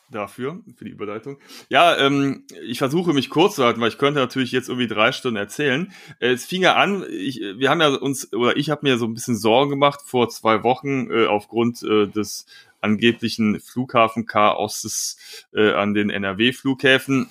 [0.10, 1.38] dafür, für die Überleitung.
[1.69, 5.12] Ja, ähm, ich versuche mich kurz zu halten, weil ich könnte natürlich jetzt irgendwie drei
[5.12, 5.91] Stunden erzählen.
[6.19, 9.05] Äh, es fing ja an, ich, wir haben ja uns, oder ich habe mir so
[9.05, 12.45] ein bisschen Sorgen gemacht vor zwei Wochen äh, aufgrund äh, des
[12.79, 15.17] angeblichen Flughafenchaoses
[15.53, 17.29] äh, an den NRW-Flughäfen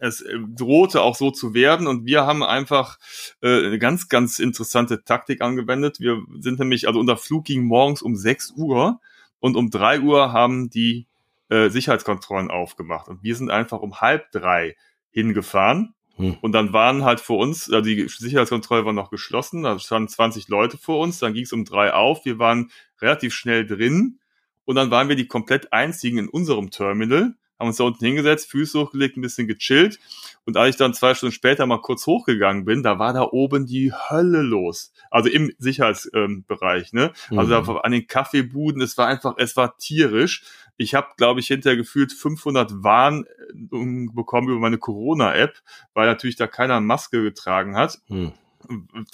[0.00, 1.86] es äh, drohte auch so zu werden.
[1.86, 2.98] Und wir haben einfach
[3.42, 6.00] äh, eine ganz, ganz interessante Taktik angewendet.
[6.00, 9.00] Wir sind nämlich, also unser Flug ging morgens um 6 Uhr
[9.38, 11.06] und um 3 Uhr haben die
[11.48, 13.08] äh, Sicherheitskontrollen aufgemacht.
[13.08, 14.76] Und wir sind einfach um halb drei
[15.10, 15.94] hingefahren.
[16.16, 16.36] Hm.
[16.42, 20.48] und dann waren halt vor uns, also die Sicherheitskontrolle war noch geschlossen, da standen 20
[20.48, 24.18] Leute vor uns, dann ging es um drei auf, wir waren relativ schnell drin.
[24.66, 28.50] Und dann waren wir die komplett einzigen in unserem Terminal haben uns da unten hingesetzt,
[28.50, 30.00] Füße hochgelegt, ein bisschen gechillt.
[30.46, 33.66] Und als ich dann zwei Stunden später mal kurz hochgegangen bin, da war da oben
[33.66, 34.92] die Hölle los.
[35.10, 37.12] Also im Sicherheitsbereich, ähm, ne?
[37.36, 37.78] Also mhm.
[37.82, 40.42] an den Kaffeebuden, es war einfach, es war tierisch.
[40.78, 45.60] Ich habe, glaube ich, hinterher gefühlt 500 Warnungen bekommen über meine Corona-App,
[45.92, 47.98] weil natürlich da keiner Maske getragen hat.
[48.08, 48.32] Mhm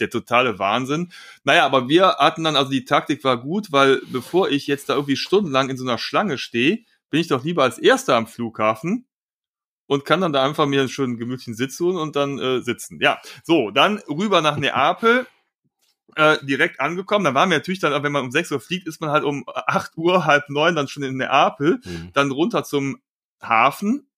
[0.00, 1.12] der totale Wahnsinn.
[1.44, 4.94] Naja, aber wir hatten dann, also die Taktik war gut, weil bevor ich jetzt da
[4.94, 9.06] irgendwie stundenlang in so einer Schlange stehe, bin ich doch lieber als Erster am Flughafen
[9.86, 13.00] und kann dann da einfach mir einen gemütlichen Sitz holen und dann äh, sitzen.
[13.00, 15.26] Ja, so, dann rüber nach Neapel.
[16.14, 17.26] Äh, direkt angekommen.
[17.26, 19.44] Da waren wir natürlich dann, wenn man um 6 Uhr fliegt, ist man halt um
[19.46, 21.80] 8 Uhr, halb neun dann schon in Neapel.
[21.84, 22.10] Mhm.
[22.14, 23.02] Dann runter zum
[23.42, 24.08] Hafen,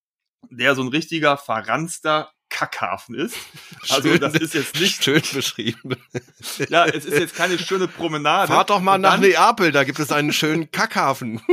[0.48, 3.36] der so ein richtiger verranster Kackhafen ist.
[3.90, 5.96] Also schön, das ist jetzt nicht schön beschrieben.
[6.68, 8.52] Ja, es ist jetzt keine schöne Promenade.
[8.52, 11.40] Fahrt doch mal Und nach dann, Neapel, da gibt es einen schönen Kackhafen.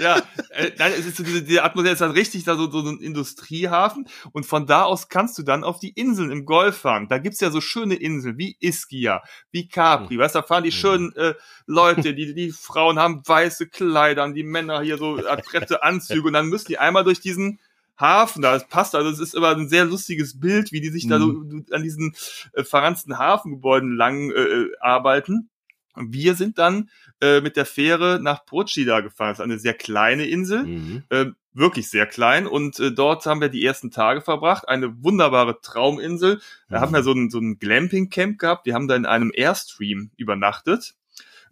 [0.00, 2.80] Ja, äh, nein, es ist so diese, diese Atmosphäre ist dann richtig da so, so
[2.80, 7.06] ein Industriehafen und von da aus kannst du dann auf die Inseln im Golf fahren.
[7.08, 10.72] Da gibt's ja so schöne Inseln wie Ischia, wie Capri, weißt du, da fahren die
[10.72, 11.34] schönen äh,
[11.66, 16.46] Leute, die die Frauen haben weiße Kleider, die Männer hier so adrette Anzüge und dann
[16.46, 17.60] müssen die einmal durch diesen
[18.02, 18.58] Hafen da.
[18.58, 21.10] Passt, also es ist immer ein sehr lustiges Bild, wie die sich mhm.
[21.10, 21.66] da so mhm.
[21.70, 22.14] an diesen
[22.52, 25.48] äh, verranzten Hafengebäuden lang äh, äh, arbeiten.
[25.96, 29.30] Wir sind dann äh, mit der Fähre nach Procida gefahren.
[29.30, 31.02] Das ist eine sehr kleine Insel, mhm.
[31.10, 32.46] äh, wirklich sehr klein.
[32.46, 34.68] Und äh, dort haben wir die ersten Tage verbracht.
[34.68, 36.40] Eine wunderbare Trauminsel.
[36.68, 36.80] Da mhm.
[36.80, 38.66] haben wir so ein, so ein Glamping-Camp gehabt.
[38.66, 40.94] Wir haben da in einem Airstream übernachtet.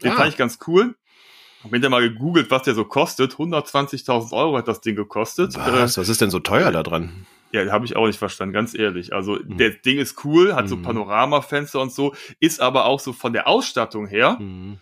[0.02, 0.16] Den ah.
[0.16, 0.94] fand ich ganz cool.
[1.62, 3.34] Hab mir mal gegoogelt, was der so kostet.
[3.34, 5.56] 120.000 Euro hat das Ding gekostet.
[5.56, 7.26] Was, was ist denn so teuer da dran?
[7.52, 9.12] Ja, habe ich auch nicht verstanden, ganz ehrlich.
[9.12, 9.58] Also mhm.
[9.58, 10.82] der Ding ist cool, hat so mhm.
[10.82, 14.78] Panoramafenster und so, ist aber auch so von der Ausstattung her mhm.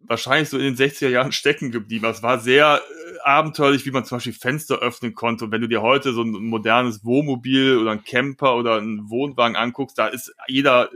[0.00, 2.04] wahrscheinlich so in den 60er Jahren stecken geblieben.
[2.04, 5.46] Es war sehr äh, abenteuerlich, wie man zum Beispiel Fenster öffnen konnte.
[5.46, 9.56] Und wenn du dir heute so ein modernes Wohnmobil oder ein Camper oder einen Wohnwagen
[9.56, 10.90] anguckst, da ist jeder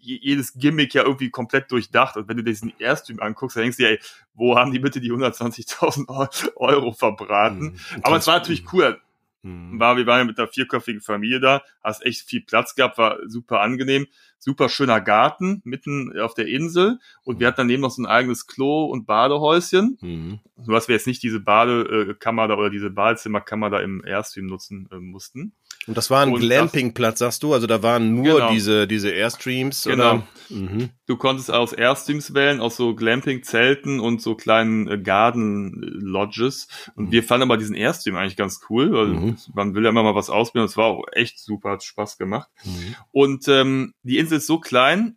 [0.00, 2.16] jedes Gimmick ja irgendwie komplett durchdacht.
[2.16, 4.00] Und wenn du diesen Airstream anguckst, dann denkst du dir, ey,
[4.34, 7.72] wo haben die bitte die 120.000 Euro verbraten?
[7.72, 9.00] Mhm, Aber es war natürlich cool.
[9.42, 9.78] Mhm.
[9.78, 13.18] War, wir waren ja mit einer vierköpfigen Familie da, hast echt viel Platz gehabt, war
[13.26, 14.06] super angenehm,
[14.38, 17.40] super schöner Garten mitten auf der Insel und mhm.
[17.40, 19.98] wir hatten daneben noch so ein eigenes Klo und Badehäuschen.
[20.00, 20.40] Mhm.
[20.64, 24.88] So dass wir jetzt nicht diese Badekammer da oder diese Badezimmerkammer da im Airstream nutzen
[24.90, 25.52] äh, mussten.
[25.86, 27.54] Und das war ein Glampingplatz, sagst du?
[27.54, 28.50] Also da waren nur genau.
[28.50, 29.84] diese, diese Airstreams?
[29.84, 30.22] Genau.
[30.50, 30.90] Mhm.
[31.06, 36.68] Du konntest aus Airstreams wählen, aus so Glamping-Zelten und so kleinen äh, Garden-Lodges.
[36.94, 37.12] Und mhm.
[37.12, 39.36] wir fanden aber diesen Airstream eigentlich ganz cool, weil mhm.
[39.54, 40.66] man will ja immer mal was ausprobieren.
[40.66, 42.50] Es war auch echt super, hat Spaß gemacht.
[42.64, 42.94] Mhm.
[43.10, 45.16] Und ähm, die Insel ist so klein,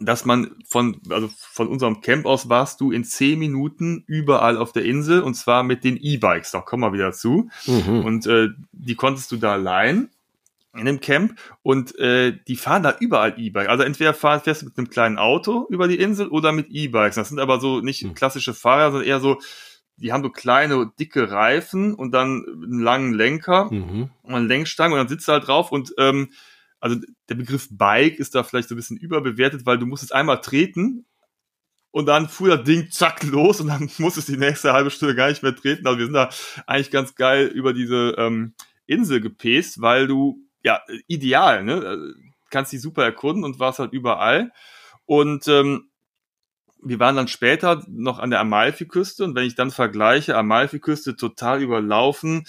[0.00, 4.72] dass man von, also von unserem Camp aus warst du in zehn Minuten überall auf
[4.72, 6.52] der Insel und zwar mit den E-Bikes.
[6.52, 7.48] Da kommen wir wieder zu.
[7.66, 8.04] Mhm.
[8.04, 10.10] Und äh, die konntest du da leihen
[10.76, 13.68] in dem Camp und äh, die fahren da überall E-Bike.
[13.68, 17.16] Also entweder fahren, fährst du mit einem kleinen Auto über die Insel oder mit E-Bikes.
[17.16, 18.14] Das sind aber so nicht mhm.
[18.14, 19.38] klassische Fahrer, sondern eher so
[20.00, 24.10] die haben so kleine, dicke Reifen und dann einen langen Lenker Mhm.
[24.22, 26.30] und eine Lenkstange und dann sitzt du halt drauf und ähm,
[26.80, 26.96] also
[27.28, 30.40] der Begriff Bike ist da vielleicht so ein bisschen überbewertet, weil du musst es einmal
[30.40, 31.06] treten
[31.90, 35.14] und dann fuhr das Ding zack los und dann musstest du die nächste halbe Stunde
[35.14, 35.86] gar nicht mehr treten.
[35.86, 36.30] Also wir sind da
[36.66, 38.54] eigentlich ganz geil über diese ähm,
[38.86, 41.74] Insel gepäst, weil du, ja, ideal, ne?
[41.84, 42.14] Also,
[42.50, 44.52] Kannst die super erkunden und warst halt überall.
[45.04, 45.90] Und ähm,
[46.82, 51.60] wir waren dann später noch an der Amalfi-Küste und wenn ich dann vergleiche, Amalfi-Küste total
[51.60, 52.46] überlaufen,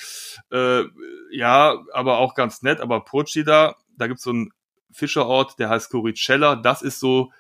[0.51, 0.83] äh,
[1.31, 4.49] ja, aber auch ganz nett, aber Procida, da gibt's so einen
[4.91, 7.31] Fischerort, der heißt Coricella, das ist so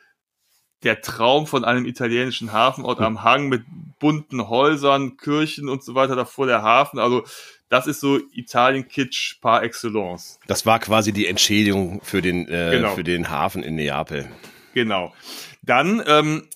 [0.83, 3.63] der Traum von einem italienischen Hafenort am Hang mit
[3.99, 7.23] bunten Häusern, Kirchen und so weiter davor der Hafen, also
[7.67, 10.39] das ist so Italien-Kitsch par excellence.
[10.47, 12.95] Das war quasi die Entschädigung für den, äh, Genau.
[12.95, 14.29] für den Hafen in Neapel.
[14.73, 15.13] Genau.
[15.61, 16.47] Dann ähm,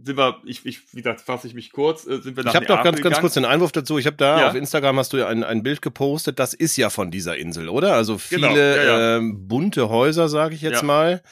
[0.00, 2.56] sind wir, ich, ich, wie gesagt, fasse ich mich kurz, äh, sind wir nach Ich
[2.56, 3.98] habe doch ganz, ganz kurz den Einwurf dazu.
[3.98, 4.48] Ich habe da Ja.
[4.48, 6.38] auf Instagram hast du ja ein, ein Bild gepostet.
[6.38, 7.94] Das ist ja von dieser Insel, oder?
[7.94, 9.16] Also viele Genau, ja.
[9.16, 11.22] Ähm, bunte Häuser, sage ich jetzt mal,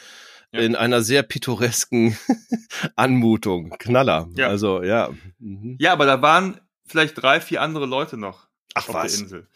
[0.53, 2.17] in einer sehr pittoresken
[2.97, 3.71] Anmutung.
[3.79, 4.29] Knaller.
[4.37, 4.49] Ja.
[4.49, 5.11] Also ja.
[5.39, 5.77] Mhm.
[5.79, 9.13] Ja, aber da waren vielleicht drei, vier andere Leute noch Ach auf was.
[9.13, 9.49] der Insel.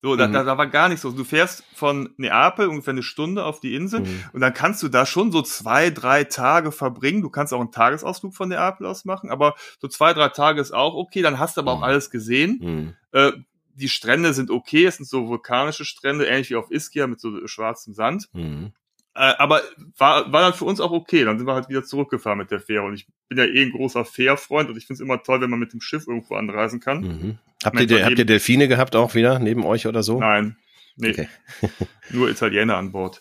[0.00, 0.32] So, da, Mhm.
[0.32, 1.10] da, da war gar nichts so.
[1.10, 4.24] Du fährst von Neapel ungefähr eine Stunde auf die Insel Mhm.
[4.32, 7.20] und dann kannst du da schon so zwei, drei Tage verbringen.
[7.22, 10.72] Du kannst auch einen Tagesausflug von Neapel aus machen, aber so zwei, drei Tage ist
[10.72, 11.20] auch okay.
[11.22, 11.84] Dann hast du aber auch Mhm.
[11.84, 12.58] alles gesehen.
[12.62, 12.94] Mhm.
[13.12, 13.32] Äh,
[13.74, 17.46] die Strände sind okay, es sind so vulkanische Strände, ähnlich wie auf Ischia mit so
[17.46, 18.28] schwarzem Sand.
[18.32, 18.72] Mhm.
[19.14, 19.62] Äh, aber
[19.96, 21.24] war, war dann für uns auch okay.
[21.24, 22.84] Dann sind wir halt wieder zurückgefahren mit der Fähre.
[22.84, 25.50] Und ich bin ja eh ein großer Fährfreund und ich finde es immer toll, wenn
[25.50, 27.00] man mit dem Schiff irgendwo anreisen kann.
[27.00, 27.38] Mhm.
[27.64, 30.20] Habt, ihr, habt ihr Delfine gehabt auch wieder neben euch oder so?
[30.20, 30.56] Nein,
[30.96, 31.28] nee, Okay.
[32.10, 33.20] nur Italiener an Bord.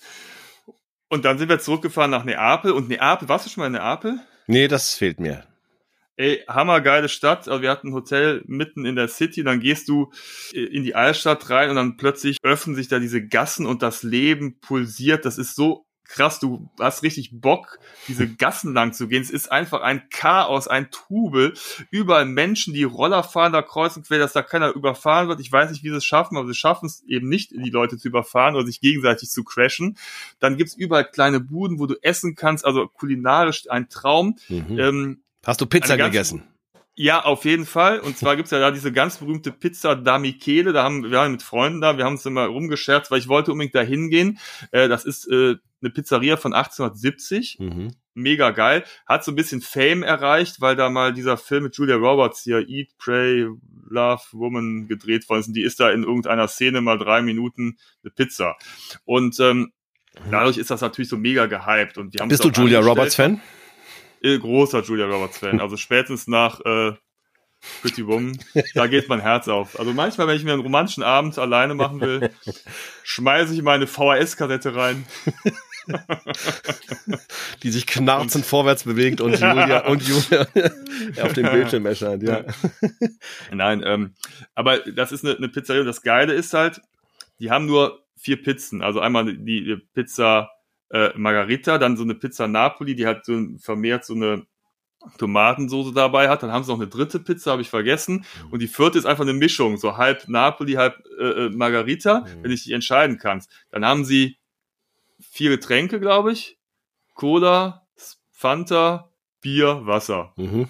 [1.09, 2.71] Und dann sind wir zurückgefahren nach Neapel.
[2.71, 4.19] Und Neapel, warst du schon mal in Neapel?
[4.47, 5.43] Nee, das fehlt mir.
[6.17, 7.47] Ey, hammergeile Stadt.
[7.47, 9.43] Also wir hatten ein Hotel mitten in der City.
[9.43, 10.11] Dann gehst du
[10.51, 14.01] äh, in die Altstadt rein und dann plötzlich öffnen sich da diese Gassen und das
[14.01, 15.25] Leben pulsiert.
[15.25, 16.39] Das ist so krass.
[16.39, 17.77] Du hast richtig Bock,
[18.07, 19.21] diese Gassen lang zu gehen.
[19.21, 21.53] Es ist einfach ein Chaos, ein Trubel.
[21.91, 25.39] Überall Menschen, die Roller fahren, da kreuzen quer, dass da keiner überfahren wird.
[25.39, 27.97] Ich weiß nicht, wie sie es schaffen, aber sie schaffen es eben nicht, die Leute
[27.97, 29.97] zu überfahren oder sich gegenseitig zu crashen.
[30.39, 32.65] Dann gibt's überall kleine Buden, wo du essen kannst.
[32.65, 34.37] Also kulinarisch ein Traum.
[34.49, 34.79] Mhm.
[34.79, 36.43] Ähm, Hast du Pizza gegessen?
[36.99, 37.99] ja, auf jeden Fall.
[37.99, 40.73] Und zwar gibt's ja da diese ganz berühmte Pizza da Michele.
[40.73, 41.95] Da haben wir waren mit Freunden da.
[41.95, 44.39] Wir haben uns immer rumgescherzt, weil ich wollte unbedingt da hingehen.
[44.71, 47.59] Äh, das ist äh, eine Pizzeria von 1870.
[47.59, 47.93] Mhm.
[48.15, 48.83] Mega geil.
[49.05, 52.67] Hat so ein bisschen Fame erreicht, weil da mal dieser Film mit Julia Roberts hier,
[52.67, 53.47] Eat, Pray,
[53.89, 55.47] Love, Woman gedreht worden ist.
[55.49, 58.55] Und die ist da in irgendeiner Szene mal drei Minuten eine Pizza.
[59.05, 59.71] Und ähm,
[60.31, 61.99] dadurch ist das natürlich so mega gehypt.
[61.99, 63.39] Und wir haben Bist du Julia Roberts Fan?
[64.35, 65.61] Äh, großer Julia Roberts Fan.
[65.61, 66.93] Also spätestens nach äh,
[67.81, 68.37] Pretty Woman,
[68.75, 69.79] da geht mein Herz auf.
[69.79, 72.29] Also manchmal, wenn ich mir einen romantischen Abend alleine machen will,
[73.03, 75.05] schmeiße ich meine VHS-Kassette rein.
[77.63, 80.45] Die sich knarzend vorwärts bewegt und Julia und Julia
[81.21, 82.43] auf dem Bildschirm erscheint, ja.
[83.51, 84.13] Nein, ähm,
[84.53, 85.83] aber das ist eine, eine Pizzeria.
[85.83, 86.81] Das Geile ist halt,
[87.39, 88.81] die haben nur vier Pizzen.
[88.81, 90.51] Also einmal die, die Pizza
[90.89, 94.45] äh, Margarita, dann so eine Pizza Napoli, die hat so vermehrt so eine
[95.17, 96.43] Tomatensoße dabei hat.
[96.43, 98.25] Dann haben sie noch eine dritte Pizza, habe ich vergessen.
[98.51, 102.43] Und die vierte ist einfach eine Mischung, so halb Napoli, halb äh, äh, Margarita, Mhm.
[102.43, 103.49] wenn ich dich entscheiden kannst.
[103.69, 104.37] Dann haben sie
[105.19, 106.57] vier Getränke, glaube ich.
[107.13, 107.87] Cola,
[108.31, 110.33] Fanta, Bier, Wasser.
[110.35, 110.67] Mhm.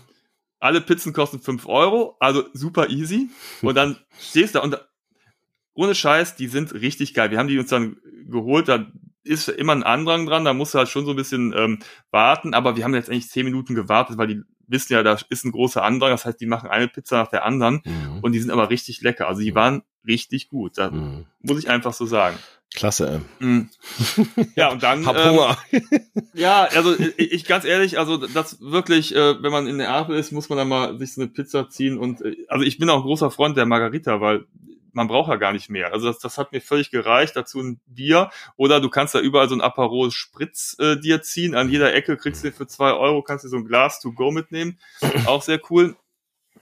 [0.59, 3.29] Alle Pizzen kosten 5 Euro, also super easy.
[3.61, 4.77] Und dann stehst du da und
[5.73, 7.29] ohne Scheiß, die sind richtig geil.
[7.31, 8.87] Wir haben die uns dann geholt, da
[9.27, 11.79] ist immer ein Andrang dran, da musst du halt schon so ein bisschen ähm,
[12.11, 15.45] warten, aber wir haben jetzt eigentlich 10 Minuten gewartet, weil die wissen ja, da ist
[15.45, 18.19] ein großer Andrang, das heißt, die machen eine Pizza nach der anderen Mhm.
[18.21, 19.27] und die sind aber richtig lecker.
[19.27, 21.25] Also die waren richtig gut, da Mhm.
[21.41, 22.37] muss ich einfach so sagen.
[22.75, 23.21] Klasse.
[23.39, 23.69] Mhm.
[24.55, 25.05] Ja, und dann.
[25.05, 25.57] Hab ähm, Hunger.
[26.33, 30.33] ja, also ich, ich ganz ehrlich, also das wirklich, äh, wenn man in Neapel ist,
[30.33, 32.97] muss man dann mal sich so eine Pizza ziehen und äh, also ich bin auch
[32.97, 34.45] ein großer Freund der Margarita, weil
[34.97, 35.93] man braucht ja gar nicht mehr.
[35.93, 37.35] Also das, das hat mir völlig gereicht.
[37.35, 41.53] Dazu ein Bier oder du kannst da überall so ein Aperol Spritz äh, dir ziehen.
[41.55, 44.11] An jeder Ecke kriegst du den für zwei Euro, kannst du so ein Glas to
[44.11, 44.79] go mitnehmen.
[45.27, 45.95] Auch sehr cool.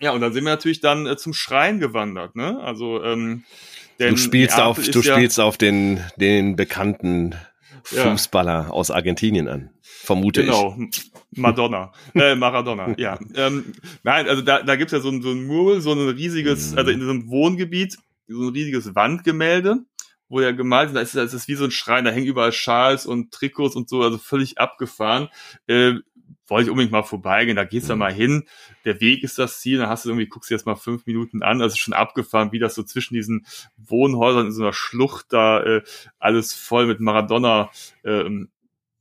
[0.01, 2.35] Ja, und dann sind wir natürlich dann äh, zum Schrein gewandert.
[2.35, 2.59] Ne?
[2.61, 3.45] Also ähm,
[3.99, 7.35] denn Du spielst auf, du ja, spielst auf den, den bekannten
[7.91, 8.11] Ja.
[8.11, 9.69] Fußballer aus Argentinien an.
[9.81, 10.77] Vermute Genau,
[11.31, 13.17] Madonna, äh, Maradona, ja.
[13.35, 16.71] Ähm, nein, also da, da gibt's ja so ein, so ein Mural, so ein riesiges,
[16.71, 16.77] Mhm.
[16.77, 19.85] also in diesem Wohngebiet, so ein riesiges Wandgemälde,
[20.29, 22.51] wo ja gemalt ist, da ist, das ist wie so ein Schrein, da hängen überall
[22.51, 25.29] Schals und Trikots und so, also völlig abgefahren.
[25.67, 25.95] Äh,
[26.47, 27.99] wollte ich unbedingt mal vorbeigehen, da gehst du mhm.
[27.99, 28.43] mal hin,
[28.83, 31.41] der Weg ist das Ziel, dann hast du irgendwie, guckst du jetzt mal fünf Minuten
[31.41, 33.45] an, also schon abgefahren, wie das so zwischen diesen
[33.77, 35.81] Wohnhäusern in so einer Schlucht da äh,
[36.19, 37.71] alles voll mit Maradona
[38.03, 38.29] äh,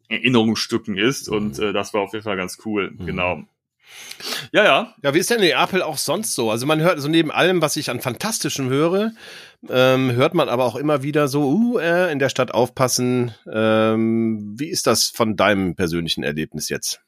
[0.09, 1.65] Erinnerungsstücken ist und mhm.
[1.65, 3.07] äh, das war auf jeden Fall ganz cool, mhm.
[3.07, 3.45] genau.
[4.53, 4.95] Ja, ja.
[5.03, 6.51] Ja, wie ist denn Neapel auch sonst so?
[6.51, 9.13] Also man hört so neben allem, was ich an Fantastischem höre,
[9.69, 13.35] ähm, hört man aber auch immer wieder so, uh, äh, in der Stadt aufpassen.
[13.51, 17.01] Ähm, wie ist das von deinem persönlichen Erlebnis jetzt?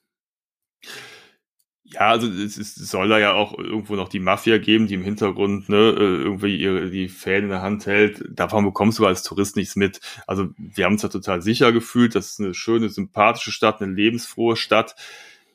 [1.89, 4.95] Ja, also es, ist, es soll da ja auch irgendwo noch die Mafia geben, die
[4.95, 8.25] im Hintergrund ne, äh, irgendwie ihre, die Fäden in der Hand hält.
[8.29, 10.01] Davon bekommst du als Tourist nichts mit.
[10.27, 12.17] Also wir haben uns da total sicher gefühlt.
[12.17, 14.97] Das ist eine schöne, sympathische Stadt, eine lebensfrohe Stadt.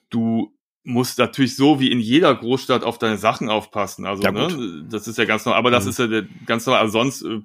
[0.10, 0.53] Du
[0.84, 4.06] musst natürlich so wie in jeder Großstadt auf deine Sachen aufpassen.
[4.06, 5.89] Also, ja, ne, das ist ja ganz normal, aber das mhm.
[5.89, 6.08] ist ja
[6.46, 6.82] ganz normal.
[6.82, 7.41] Also sonst äh,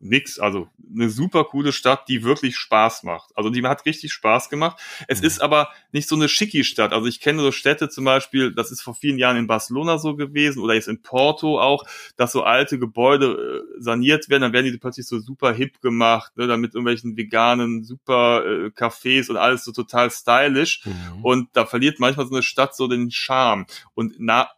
[0.00, 0.38] nix.
[0.38, 3.30] Also eine super coole Stadt, die wirklich Spaß macht.
[3.36, 4.80] Also die hat richtig Spaß gemacht.
[5.08, 5.26] Es mhm.
[5.26, 6.92] ist aber nicht so eine schicki Stadt.
[6.92, 10.14] Also ich kenne so Städte zum Beispiel, das ist vor vielen Jahren in Barcelona so
[10.16, 11.84] gewesen oder jetzt in Porto auch,
[12.16, 16.36] dass so alte Gebäude äh, saniert werden, dann werden die plötzlich so super hip gemacht,
[16.36, 20.84] ne, dann mit irgendwelchen veganen super äh, Cafés und alles so total stylisch.
[20.84, 21.24] Mhm.
[21.24, 23.66] Und da verliert manchmal so eine Stadt so den Charme.
[23.94, 24.48] Und Na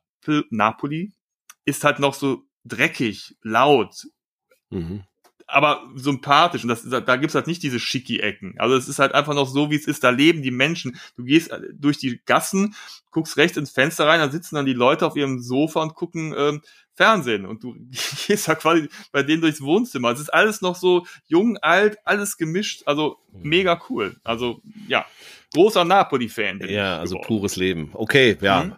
[0.51, 1.13] Napoli
[1.65, 4.07] ist halt noch so dreckig, laut,
[4.69, 5.03] Mhm
[5.51, 6.63] aber sympathisch.
[6.63, 8.55] Und das, da gibt's halt nicht diese schicki Ecken.
[8.59, 10.05] Also es ist halt einfach noch so, wie es ist.
[10.05, 10.99] Da leben die Menschen.
[11.17, 12.75] Du gehst äh, durch die Gassen,
[13.11, 16.35] guckst rechts ins Fenster rein, da sitzen dann die Leute auf ihrem Sofa und gucken
[16.37, 16.63] ähm,
[16.95, 17.47] Fernsehen.
[17.47, 17.75] Und du
[18.27, 20.11] gehst da quasi bei denen durchs Wohnzimmer.
[20.11, 22.83] Es ist alles noch so jung, alt, alles gemischt.
[22.87, 24.17] Also mega cool.
[24.25, 25.07] Also ja,
[25.55, 26.61] großer Napoli-Fan.
[26.69, 27.27] Ja, also geworden.
[27.27, 27.91] pures Leben.
[27.95, 28.65] Okay, ja.
[28.65, 28.77] Mhm.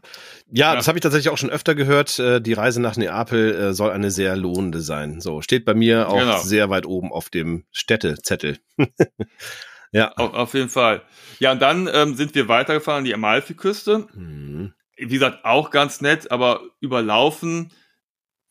[0.55, 2.19] Ja, ja, das habe ich tatsächlich auch schon öfter gehört.
[2.19, 5.21] Äh, die Reise nach Neapel äh, soll eine sehr lohnende sein.
[5.21, 6.39] So steht bei mir auch genau.
[6.41, 8.59] sehr weit oben auf dem Städtezettel.
[9.93, 11.03] ja, auf, auf, jeden Fall.
[11.39, 14.07] Ja, und dann ähm, sind wir weitergefahren an die Amalfiküste.
[14.13, 14.75] Mhm.
[14.97, 17.73] Wie gesagt, auch ganz nett, aber überlaufen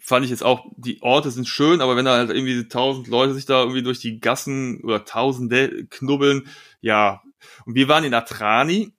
[0.02, 3.36] fand ich jetzt auch, die Orte sind schön, aber wenn da halt irgendwie tausend Leute
[3.36, 6.48] sich da irgendwie durch die Gassen oder Tausende knubbeln,
[6.82, 7.22] ja.
[7.66, 8.92] Und wir waren in Atrani.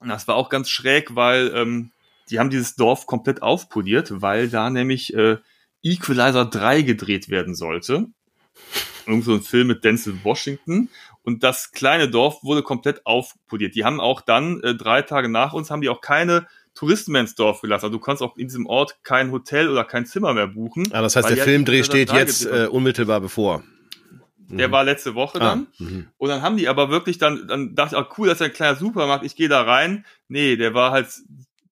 [0.00, 1.90] Das war auch ganz schräg, weil ähm,
[2.30, 5.38] die haben dieses Dorf komplett aufpoliert, weil da nämlich äh,
[5.82, 8.06] Equalizer 3 gedreht werden sollte.
[9.06, 10.88] Irgend so ein Film mit Denzel Washington.
[11.22, 13.74] Und das kleine Dorf wurde komplett aufpoliert.
[13.74, 17.22] Die haben auch dann, äh, drei Tage nach uns, haben die auch keine Touristen mehr
[17.22, 17.86] ins Dorf gelassen.
[17.86, 20.88] Also du kannst auch in diesem Ort kein Hotel oder kein Zimmer mehr buchen.
[20.92, 23.64] Ah, das heißt, der Filmdreh steht jetzt äh, unmittelbar bevor.
[24.48, 24.72] Der mhm.
[24.72, 25.66] war letzte Woche dann.
[25.80, 25.84] Ah,
[26.18, 28.52] und dann haben die aber wirklich dann, dann dachte ich, oh cool, das ist ein
[28.52, 30.04] kleiner Supermarkt, ich gehe da rein.
[30.28, 31.08] Nee, der war halt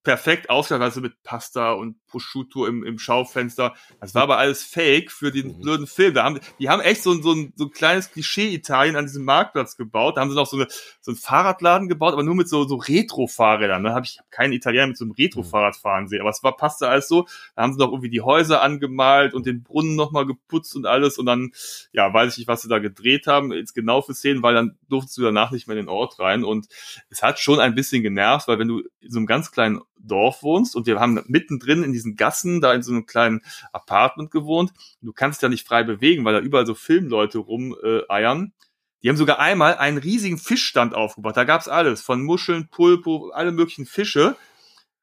[0.03, 3.75] perfekt ausgestattet, also mit Pasta und Prosciutto im, im Schaufenster.
[4.01, 5.61] Das war aber alles fake für den mhm.
[5.61, 6.15] blöden Film.
[6.15, 9.25] Da haben, die haben echt so, ein so, ein, so ein kleines Klischee-Italien an diesem
[9.25, 10.17] Marktplatz gebaut.
[10.17, 10.69] Da haben sie noch so, eine,
[11.01, 13.83] so einen Fahrradladen gebaut, aber nur mit so, so Retro-Fahrrädern.
[13.83, 16.21] Da habe ich hab keinen Italiener mit so einem Retro-Fahrrad fahren sehen.
[16.21, 17.27] Aber es war, passte alles so.
[17.57, 21.19] Da haben sie noch irgendwie die Häuser angemalt und den Brunnen nochmal geputzt und alles.
[21.19, 21.51] Und dann,
[21.93, 23.53] ja, weiß ich nicht, was sie da gedreht haben.
[23.53, 26.45] Jetzt genau für Szenen, weil dann durftest du danach nicht mehr in den Ort rein.
[26.45, 26.69] Und
[27.11, 30.43] es hat schon ein bisschen genervt, weil wenn du in so einem ganz kleinen Dorf
[30.43, 34.73] wohnst und wir haben mittendrin in diesen Gassen da in so einem kleinen Apartment gewohnt.
[35.01, 38.47] Du kannst ja nicht frei bewegen, weil da überall so Filmleute rumeiern.
[38.47, 38.65] Äh,
[39.03, 41.37] die haben sogar einmal einen riesigen Fischstand aufgebaut.
[41.37, 44.37] Da gab's alles, von Muscheln, Pulpo, alle möglichen Fische.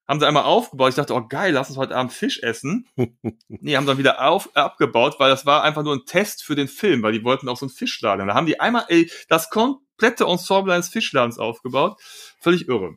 [0.07, 0.89] Haben sie einmal aufgebaut.
[0.89, 2.87] Ich dachte, oh geil, lass uns heute Abend Fisch essen.
[3.47, 6.67] nee, haben dann wieder auf, abgebaut, weil das war einfach nur ein Test für den
[6.67, 8.27] Film, weil die wollten auch so einen Fischladen.
[8.27, 12.01] Da haben die einmal ey, das komplette Ensemble eines Fischladens aufgebaut.
[12.39, 12.95] Völlig irre.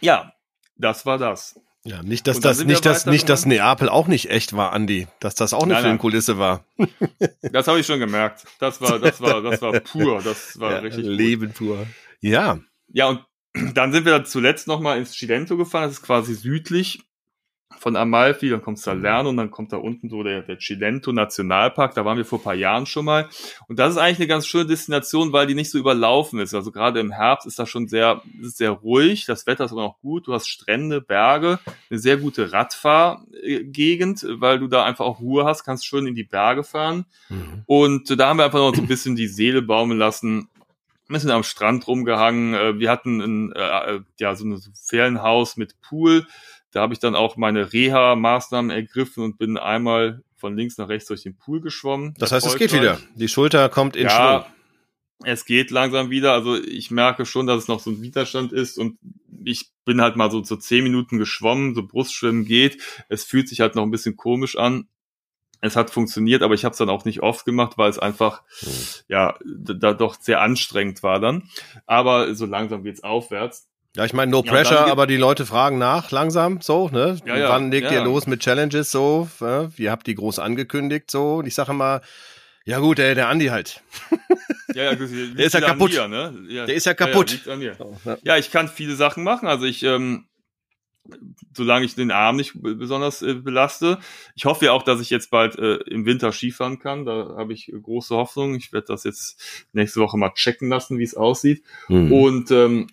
[0.00, 0.32] Ja,
[0.76, 1.60] das war das.
[1.86, 5.06] Ja, nicht, dass das, nicht, dass, nicht, dass Neapel auch nicht echt war, Andi.
[5.20, 6.64] Dass das auch eine nein, Filmkulisse war.
[7.52, 8.44] Das habe ich schon gemerkt.
[8.58, 10.22] Das war, das war, das war pur.
[10.22, 11.04] Das war ja, richtig.
[11.04, 11.56] Leben gut.
[11.56, 11.86] pur.
[12.20, 12.58] Ja.
[12.88, 13.24] Ja, und
[13.74, 15.84] dann sind wir zuletzt nochmal ins Cilento gefahren.
[15.84, 17.04] Das ist quasi südlich
[17.78, 21.94] von Amalfi, dann kommt Salerno und dann kommt da unten so der, der Cilento Nationalpark,
[21.94, 23.28] da waren wir vor paar Jahren schon mal.
[23.68, 26.54] Und das ist eigentlich eine ganz schöne Destination, weil die nicht so überlaufen ist.
[26.54, 29.82] Also gerade im Herbst ist das schon sehr, ist sehr ruhig, das Wetter ist aber
[29.82, 31.58] noch gut, du hast Strände, Berge,
[31.90, 36.24] eine sehr gute Radfahrgegend, weil du da einfach auch Ruhe hast, kannst schön in die
[36.24, 37.06] Berge fahren.
[37.28, 37.62] Mhm.
[37.66, 40.48] Und da haben wir einfach noch so ein bisschen die Seele baumeln lassen,
[41.08, 42.54] ein bisschen am Strand rumgehangen.
[42.54, 46.26] Äh, wir hatten ein, äh, ja, so ein Ferienhaus mit Pool
[46.74, 51.08] da habe ich dann auch meine Reha-Maßnahmen ergriffen und bin einmal von links nach rechts
[51.08, 52.14] durch den Pool geschwommen.
[52.18, 52.98] Das heißt, es geht wieder.
[53.14, 54.54] Die Schulter kommt in ja, Schwung.
[55.24, 56.32] Es geht langsam wieder.
[56.32, 58.98] Also ich merke schon, dass es noch so ein Widerstand ist und
[59.44, 62.82] ich bin halt mal so so zehn Minuten geschwommen, so Brustschwimmen geht.
[63.08, 64.88] Es fühlt sich halt noch ein bisschen komisch an.
[65.60, 68.42] Es hat funktioniert, aber ich habe es dann auch nicht oft gemacht, weil es einfach
[68.58, 68.72] hm.
[69.08, 71.48] ja da doch sehr anstrengend war dann.
[71.86, 73.68] Aber so langsam geht's aufwärts.
[73.96, 77.16] Ja, ich meine, no pressure, aber die Leute fragen nach langsam, so, ne?
[77.24, 77.98] Ja, ja, Wann legt ja.
[77.98, 79.28] ihr los mit Challenges, so?
[79.40, 79.70] Ja?
[79.76, 81.36] Ihr habt die groß angekündigt, so.
[81.36, 82.00] Und ich sage immer,
[82.64, 83.82] ja gut, der, der Andi halt.
[84.74, 85.92] Ja, ja, liegt Der ist ja kaputt.
[85.92, 86.44] Mir, ne?
[86.48, 87.40] ja, Der ist ja kaputt.
[87.46, 87.54] Ja.
[87.56, 88.16] Ja.
[88.24, 89.46] Ja, ich kann viele Sachen machen.
[89.46, 90.26] Also ich, ähm,
[91.54, 93.98] solange ich den Arm nicht besonders äh, belaste.
[94.34, 97.04] Ich hoffe ja auch, dass ich jetzt bald äh, im Winter Skifahren kann.
[97.04, 98.56] Da habe ich große Hoffnung.
[98.56, 101.62] Ich werde das jetzt nächste Woche mal checken lassen, wie es aussieht.
[101.86, 102.10] Hm.
[102.10, 102.88] Und ähm,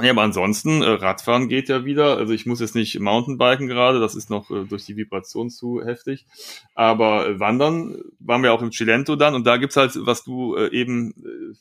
[0.00, 2.16] ja, aber ansonsten, äh, Radfahren geht ja wieder.
[2.16, 5.84] Also ich muss jetzt nicht Mountainbiken gerade, das ist noch äh, durch die Vibration zu
[5.84, 6.26] heftig.
[6.74, 10.54] Aber äh, Wandern waren wir auch im Cilento dann und da gibt's halt, was du
[10.56, 11.12] äh, eben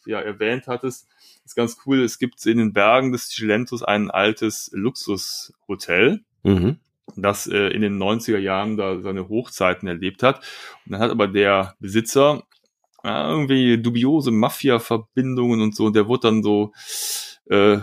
[0.05, 1.07] äh, ja erwähnt hattest,
[1.43, 2.01] ist ganz cool.
[2.03, 6.77] Es gibt in den Bergen des Cilentos ein altes Luxushotel Mhm.
[7.17, 10.37] das äh, in den 90er Jahren da seine Hochzeiten erlebt hat.
[10.85, 12.43] Und dann hat aber der Besitzer
[13.03, 16.71] irgendwie dubiose Mafia-Verbindungen und so, und der wurde dann so,
[17.49, 17.79] äh,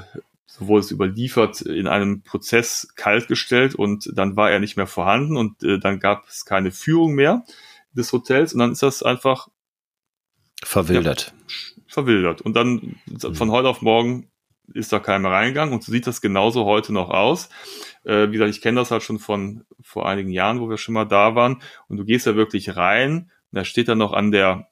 [0.59, 5.36] so wurde es überliefert, in einem Prozess kaltgestellt und dann war er nicht mehr vorhanden
[5.36, 7.44] und äh, dann gab es keine Führung mehr
[7.92, 9.48] des Hotels und dann ist das einfach
[10.62, 11.34] Verwildert.
[11.86, 12.40] verwildert.
[12.40, 12.96] Und dann
[13.34, 14.30] von heute auf morgen
[14.72, 17.50] ist da keiner mehr reingegangen und so sieht das genauso heute noch aus.
[18.04, 20.94] Äh, wie gesagt, ich kenne das halt schon von vor einigen Jahren, wo wir schon
[20.94, 21.62] mal da waren.
[21.88, 24.68] Und du gehst da wirklich rein und da steht dann noch an der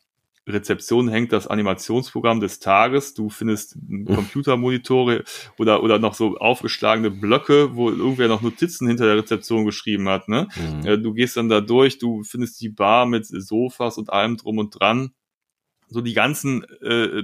[0.46, 3.14] Rezeption hängt das Animationsprogramm des Tages.
[3.14, 5.24] Du findest Computermonitore
[5.58, 10.28] oder, oder noch so aufgeschlagene Blöcke, wo irgendwer noch Notizen hinter der Rezeption geschrieben hat.
[10.28, 10.48] Ne?
[10.56, 10.86] Mhm.
[10.86, 14.58] Äh, Du gehst dann da durch, du findest die Bar mit Sofas und allem drum
[14.58, 15.12] und dran.
[15.88, 17.22] So die ganzen, äh,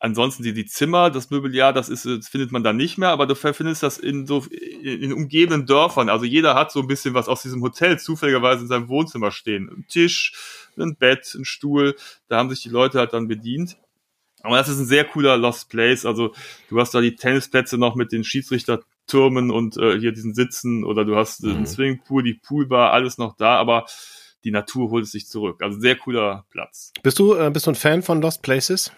[0.00, 3.26] ansonsten die, die Zimmer, das Möbeljahr, das ist, das findet man da nicht mehr, aber
[3.26, 4.44] du findest das in so,
[4.82, 6.08] in, umgebenden Dörfern.
[6.08, 9.68] Also jeder hat so ein bisschen was aus diesem Hotel zufälligerweise in seinem Wohnzimmer stehen.
[9.68, 10.32] Ein Tisch,
[10.76, 11.94] ein Bett, ein Stuhl,
[12.28, 13.76] da haben sich die Leute halt dann bedient.
[14.42, 16.06] Aber das ist ein sehr cooler Lost Place.
[16.06, 16.32] Also
[16.70, 21.04] du hast da die Tennisplätze noch mit den Schiedsrichtertürmen und äh, hier diesen Sitzen oder
[21.04, 21.56] du hast äh, Mhm.
[21.56, 23.84] einen Swimmingpool, die Poolbar, alles noch da, aber
[24.44, 25.60] die Natur holt es sich zurück.
[25.62, 26.92] Also sehr cooler Platz.
[27.02, 28.90] Bist du, äh, bist du ein Fan von Lost Places?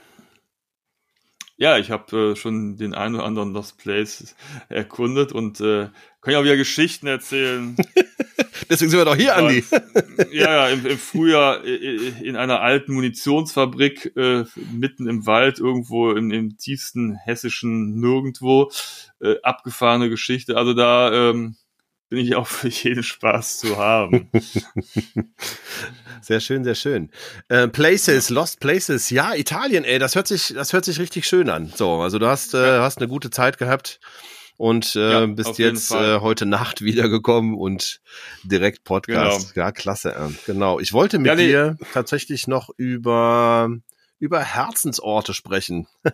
[1.62, 4.34] Ja, ich habe äh, schon den einen oder anderen Lost Place
[4.68, 5.90] erkundet und äh,
[6.20, 7.76] kann ja auch wieder Geschichten erzählen.
[8.68, 9.62] Deswegen sind wir doch hier, Andi.
[10.32, 16.32] ja, ja, im, im Frühjahr in einer alten Munitionsfabrik äh, mitten im Wald irgendwo im,
[16.32, 18.72] im tiefsten hessischen Nirgendwo
[19.20, 20.56] äh, abgefahrene Geschichte.
[20.56, 21.54] Also da ähm,
[22.12, 24.28] bin ich auch für jeden Spaß zu haben.
[26.20, 27.10] Sehr schön, sehr schön.
[27.48, 31.48] Äh, Places, Lost Places, ja, Italien, ey, das hört sich, das hört sich richtig schön
[31.48, 31.72] an.
[31.74, 33.98] So, also du hast, äh, hast eine gute Zeit gehabt
[34.58, 38.02] und äh, Ja, bist jetzt äh, heute Nacht wiedergekommen und
[38.44, 39.56] direkt Podcast.
[39.56, 40.14] Ja, klasse.
[40.14, 40.80] Äh, genau.
[40.80, 41.46] Ich wollte mit Ja, nee.
[41.46, 43.70] dir tatsächlich noch über
[44.18, 45.88] über Herzensorte sprechen.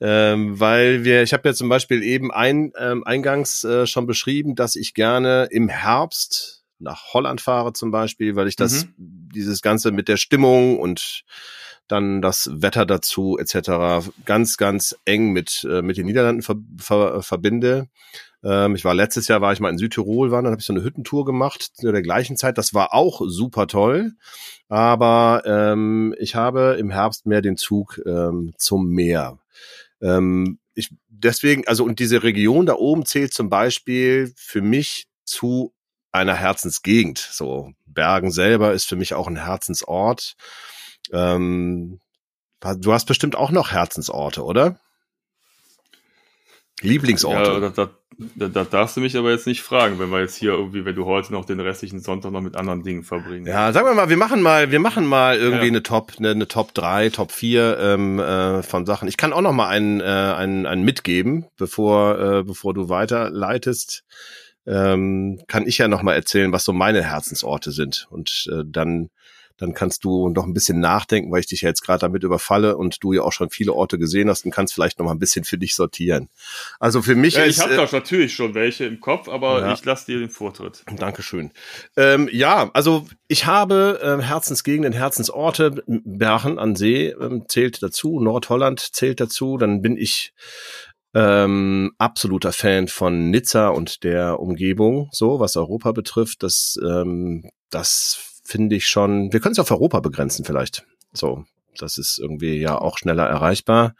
[0.00, 4.54] Ähm, weil wir, ich habe ja zum Beispiel eben ein, ähm, eingangs äh, schon beschrieben,
[4.54, 9.90] dass ich gerne im Herbst nach Holland fahre zum Beispiel, weil ich das, dieses Ganze
[9.90, 11.24] mit der Stimmung und
[11.88, 14.10] dann das Wetter dazu etc.
[14.24, 17.88] ganz, ganz eng mit, äh, mit den Niederlanden ver, ver, verbinde.
[18.44, 20.72] Ähm, ich war letztes Jahr, war ich mal in Südtirol, war, dann habe ich so
[20.72, 22.58] eine Hüttentour gemacht zu der gleichen Zeit.
[22.58, 24.12] Das war auch super toll.
[24.68, 29.38] Aber ähm, ich habe im Herbst mehr den Zug ähm, zum Meer.
[30.00, 35.74] Ähm, ich deswegen, also und diese Region da oben zählt zum Beispiel für mich zu
[36.12, 37.18] einer Herzensgegend.
[37.18, 40.34] So Bergen selber ist für mich auch ein Herzensort.
[41.12, 42.00] Ähm,
[42.60, 44.80] du hast bestimmt auch noch Herzensorte, oder?
[46.80, 47.50] Lieblingsorte.
[47.50, 47.90] Ja, da, da,
[48.36, 50.94] da, da darfst du mich aber jetzt nicht fragen, wenn wir jetzt hier irgendwie, wenn
[50.94, 53.46] du heute noch den restlichen Sonntag noch mit anderen Dingen verbringen.
[53.46, 55.72] Ja, sagen wir mal, wir machen mal, wir machen mal irgendwie Ja.
[55.72, 59.08] eine Top, eine, eine Top 3, Top 4 ähm, äh, von Sachen.
[59.08, 64.04] Ich kann auch noch mal einen, äh, einen, einen mitgeben, bevor, äh, bevor du weiterleitest.
[64.66, 68.06] Ähm, kann ich ja noch mal erzählen, was so meine Herzensorte sind.
[68.10, 69.08] Und äh, dann,
[69.58, 72.76] dann kannst du noch ein bisschen nachdenken, weil ich dich ja jetzt gerade damit überfalle
[72.76, 75.18] und du ja auch schon viele Orte gesehen hast und kannst vielleicht noch mal ein
[75.18, 76.28] bisschen für dich sortieren.
[76.80, 79.60] Also für mich Ja, ist ich habe äh, da natürlich schon welche im Kopf, aber
[79.60, 79.72] Ja.
[79.74, 80.84] ich lasse dir den Vortritt.
[80.96, 81.50] Dankeschön.
[81.96, 88.80] Ähm, ja, also ich habe ähm, Herzensgegenden, Herzensorte, Bergen an See ähm, zählt dazu, Nordholland
[88.80, 90.32] zählt dazu, dann bin ich
[91.14, 96.42] ähm, absoluter Fan von Nizza und der Umgebung, so was Europa betrifft.
[96.42, 99.32] Das, ähm, das finde ich schon.
[99.32, 100.84] Wir können es auf Europa begrenzen vielleicht.
[101.12, 101.44] So,
[101.76, 103.94] das ist irgendwie ja auch schneller erreichbar.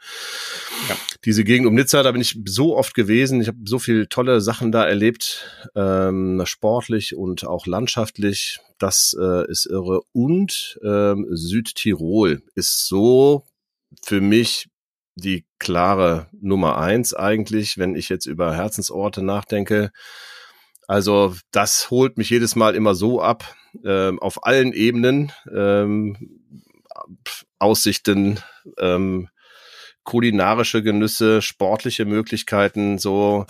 [0.89, 0.95] Ja.
[1.25, 3.41] Diese Gegend um Nizza, da bin ich so oft gewesen.
[3.41, 8.59] Ich habe so viele tolle Sachen da erlebt, ähm, sportlich und auch landschaftlich.
[8.79, 10.01] Das äh, ist irre.
[10.13, 13.45] Und ähm, Südtirol ist so
[14.03, 14.67] für mich
[15.15, 19.91] die klare Nummer eins eigentlich, wenn ich jetzt über Herzensorte nachdenke.
[20.89, 26.17] Also das holt mich jedes Mal immer so ab, äh, auf allen Ebenen, ähm,
[27.59, 28.39] Aussichten,
[28.79, 29.29] ähm,
[30.03, 33.45] kulinarische Genüsse, sportliche Möglichkeiten, so.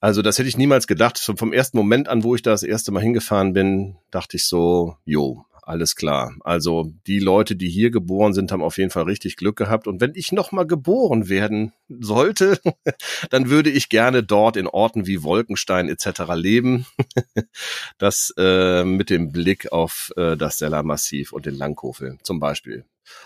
[0.00, 1.20] Also das hätte ich niemals gedacht.
[1.20, 4.96] Vom ersten Moment an, wo ich da das erste Mal hingefahren bin, dachte ich so,
[5.04, 6.34] jo, alles klar.
[6.40, 9.86] Also die Leute, die hier geboren sind, haben auf jeden Fall richtig Glück gehabt.
[9.86, 12.58] Und wenn ich noch mal geboren werden sollte,
[13.30, 16.22] dann würde ich gerne dort in Orten wie Wolkenstein etc.
[16.34, 16.86] leben.
[17.98, 22.84] das äh, mit dem Blick auf äh, das Sellermassiv und den Langkofel zum Beispiel.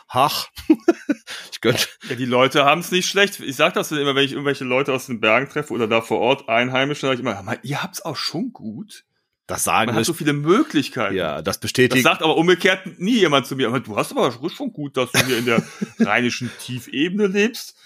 [0.08, 0.48] Ach,
[1.52, 1.86] ich könnte.
[2.08, 3.40] Ja, die Leute haben es nicht schlecht.
[3.40, 6.18] Ich sag das immer, wenn ich irgendwelche Leute aus den Bergen treffe oder da vor
[6.18, 9.04] Ort Einheimische, sage ich immer, ihr habt's auch schon gut.
[9.52, 11.14] Das sagen Man hat so viele Möglichkeiten.
[11.14, 12.02] Ja, das bestätigt.
[12.06, 13.68] Das sagt aber umgekehrt nie jemand zu mir.
[13.68, 15.62] Aber du hast aber schon gut, dass du hier in der
[15.98, 17.76] rheinischen Tiefebene lebst.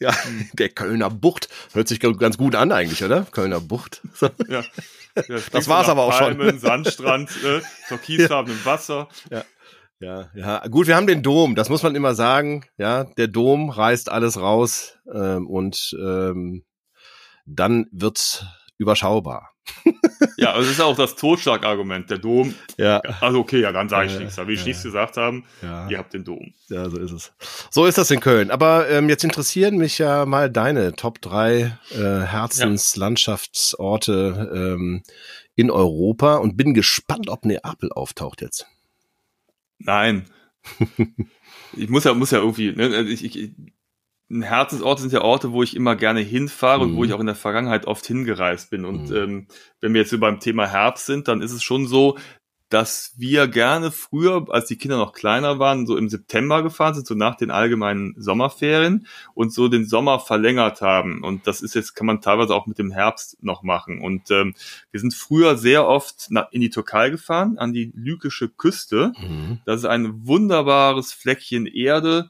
[0.00, 0.14] Ja,
[0.54, 3.26] der Kölner Bucht hört sich ganz gut an eigentlich, oder?
[3.30, 4.00] Kölner Bucht.
[4.48, 4.64] Ja.
[5.28, 6.58] ja das war's aber auch Palmen, schon.
[6.60, 9.08] Sandstrand, äh, türkisfarbenem Wasser.
[9.30, 9.44] Ja.
[10.00, 12.64] Ja, ja, gut, wir haben den Dom, das muss man immer sagen.
[12.78, 16.64] Ja, der Dom reißt alles raus ähm, und ähm,
[17.44, 18.46] dann wird's
[18.78, 19.50] überschaubar.
[20.36, 22.54] ja, also das ist auch das Totschlagargument, der Dom.
[22.76, 23.00] Ja.
[23.20, 24.36] Also okay, ja, dann sage ich ja, nichts.
[24.36, 25.44] Da will ich ja, nichts gesagt haben.
[25.62, 25.88] Ja.
[25.88, 26.52] Ihr habt den Dom.
[26.68, 27.32] Ja, so ist es.
[27.70, 28.50] So ist das in Köln.
[28.50, 35.02] Aber ähm, jetzt interessieren mich ja mal deine Top 3 äh, Herzenslandschaftsorte ähm,
[35.54, 38.66] in Europa und bin gespannt, ob Neapel auftaucht jetzt.
[39.78, 40.26] Nein.
[41.76, 43.50] ich muss ja, muss ja irgendwie, ne, also ich, ich,
[44.30, 46.92] Herzensorte sind ja Orte, wo ich immer gerne hinfahre mhm.
[46.92, 47.16] und wo ich mhm.
[47.16, 48.84] auch in der Vergangenheit oft hingereist bin.
[48.84, 49.16] Und mhm.
[49.16, 49.46] ähm,
[49.80, 52.16] wenn wir jetzt so beim Thema Herbst sind, dann ist es schon so,
[52.68, 57.06] dass wir gerne früher, als die Kinder noch kleiner waren, so im September gefahren sind,
[57.06, 61.24] so nach den allgemeinen Sommerferien und so den Sommer verlängert haben.
[61.24, 64.02] Und das ist jetzt, kann man teilweise auch mit dem Herbst noch machen.
[64.02, 64.54] Und ähm,
[64.90, 69.12] wir sind früher sehr oft in die Türkei gefahren, an die lykische Küste.
[69.18, 69.60] Mhm.
[69.64, 72.28] Das ist ein wunderbares Fleckchen Erde,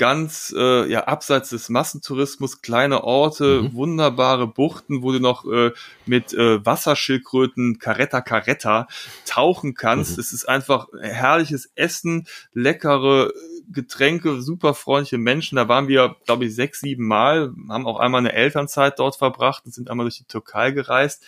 [0.00, 3.74] ganz äh, ja abseits des Massentourismus, kleine Orte, mhm.
[3.74, 5.72] wunderbare Buchten, wo du noch äh,
[6.06, 8.88] mit äh, Wasserschildkröten Caretta Caretta
[9.26, 10.16] tauchen kannst.
[10.16, 10.20] Mhm.
[10.20, 13.30] Es ist einfach herrliches Essen, leckere
[13.70, 15.56] Getränke, super freundliche Menschen.
[15.56, 19.66] Da waren wir, glaube ich, sechs, sieben Mal, haben auch einmal eine Elternzeit dort verbracht
[19.66, 21.22] und sind einmal durch die Türkei gereist.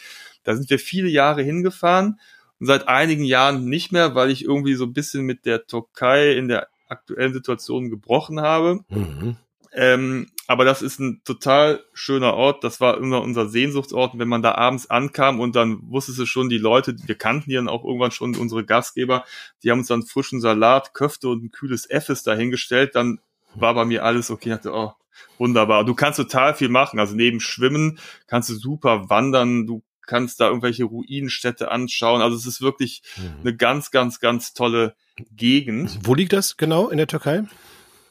[0.44, 2.18] Da sind wir viele Jahre hingefahren
[2.58, 6.32] und seit einigen Jahren nicht mehr, weil ich irgendwie so ein bisschen mit der Türkei
[6.32, 8.80] in der aktuellen Situation gebrochen habe.
[8.88, 9.36] Mhm.
[9.74, 12.62] Ähm, aber das ist ein total schöner Ort.
[12.62, 14.18] Das war immer unser Sehnsuchtsort.
[14.18, 17.56] wenn man da abends ankam und dann wusstest du schon, die Leute, wir kannten die
[17.56, 19.24] dann auch irgendwann schon, unsere Gastgeber,
[19.62, 22.94] die haben uns dann frischen Salat, Köfte und ein kühles Effes dahingestellt.
[22.94, 23.18] Dann
[23.54, 24.50] war bei mir alles okay.
[24.50, 24.92] Ich dachte, oh,
[25.38, 25.84] wunderbar.
[25.84, 26.98] Du kannst total viel machen.
[26.98, 29.66] Also neben Schwimmen kannst du super wandern.
[29.66, 29.82] Du
[30.12, 32.20] kannst da irgendwelche Ruinenstädte anschauen.
[32.20, 33.40] Also es ist wirklich mhm.
[33.40, 34.94] eine ganz, ganz, ganz tolle
[35.34, 36.00] Gegend.
[36.02, 37.44] Wo liegt das genau in der Türkei?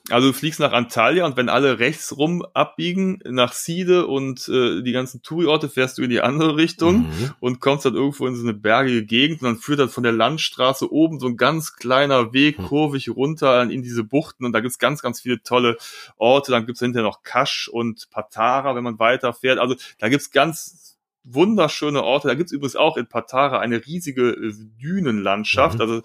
[0.09, 4.81] Also du fliegst nach Antalya und wenn alle rechts rum abbiegen nach Side und äh,
[4.81, 7.33] die ganzen Touri-Orte fährst du in die andere Richtung mhm.
[7.39, 10.11] und kommst dann irgendwo in so eine bergige Gegend und dann führt dann von der
[10.11, 12.63] Landstraße oben so ein ganz kleiner Weg mhm.
[12.63, 15.77] kurvig runter in diese Buchten und da gibt's ganz, ganz viele tolle
[16.17, 16.51] Orte.
[16.51, 19.59] Dann gibt's hinterher noch Kasch und Patara, wenn man weiterfährt.
[19.59, 20.90] Also da gibt's ganz
[21.23, 22.27] wunderschöne Orte.
[22.27, 25.75] Da gibt's übrigens auch in Patara eine riesige äh, Dünenlandschaft.
[25.75, 25.81] Mhm.
[25.81, 26.01] Also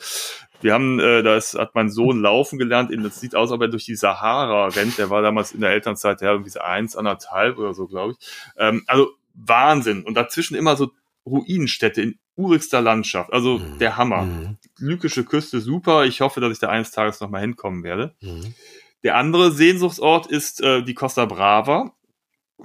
[0.61, 2.91] wir haben, äh, das hat mein Sohn laufen gelernt.
[2.93, 4.99] Das sieht aus, ob er durch die Sahara rennt.
[4.99, 8.29] Der war damals in der Elternzeit, der irgendwie so eins, anderthalb oder so, glaube ich.
[8.57, 10.03] Ähm, also Wahnsinn.
[10.05, 10.93] Und dazwischen immer so
[11.27, 13.33] Ruinenstädte in urigster Landschaft.
[13.33, 13.79] Also mhm.
[13.79, 14.23] der Hammer.
[14.23, 14.57] Mhm.
[14.79, 16.05] Lykische Küste, super.
[16.05, 18.15] Ich hoffe, dass ich da eines Tages nochmal hinkommen werde.
[18.21, 18.55] Mhm.
[19.03, 21.96] Der andere Sehnsuchtsort ist äh, die Costa Brava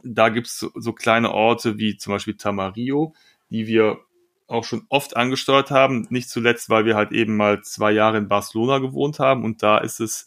[0.03, 3.13] da gibt's so, so kleine Orte wie zum Beispiel Tamarillo,
[3.49, 3.99] die wir
[4.47, 6.07] auch schon oft angesteuert haben.
[6.09, 9.77] Nicht zuletzt, weil wir halt eben mal zwei Jahre in Barcelona gewohnt haben und da
[9.77, 10.25] ist es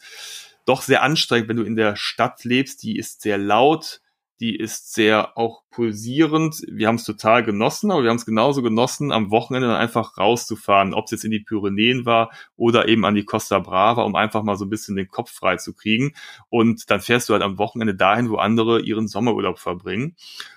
[0.64, 2.82] doch sehr anstrengend, wenn du in der Stadt lebst.
[2.82, 4.00] Die ist sehr laut,
[4.40, 6.56] die ist sehr auch pulsierend.
[6.68, 10.18] Wir haben es total genossen, aber wir haben es genauso genossen, am Wochenende dann einfach
[10.18, 14.16] rauszufahren, ob es jetzt in die Pyrenäen war oder eben an die Costa Brava, um
[14.16, 16.14] einfach mal so ein bisschen den Kopf frei zu kriegen.
[16.48, 20.16] Und dann fährst du halt am Wochenende dahin, wo andere ihren Sommerurlaub verbringen.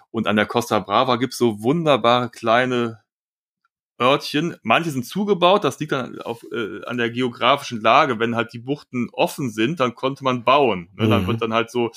[0.09, 2.99] Und an der Costa Brava gibt's so wunderbare kleine
[3.99, 4.55] Örtchen.
[4.61, 8.19] Manche sind zugebaut, das liegt dann auf, äh, an der geografischen Lage.
[8.19, 10.89] Wenn halt die Buchten offen sind, dann konnte man bauen.
[10.95, 11.05] Ne?
[11.05, 11.09] Mhm.
[11.09, 11.91] Dann wird dann halt so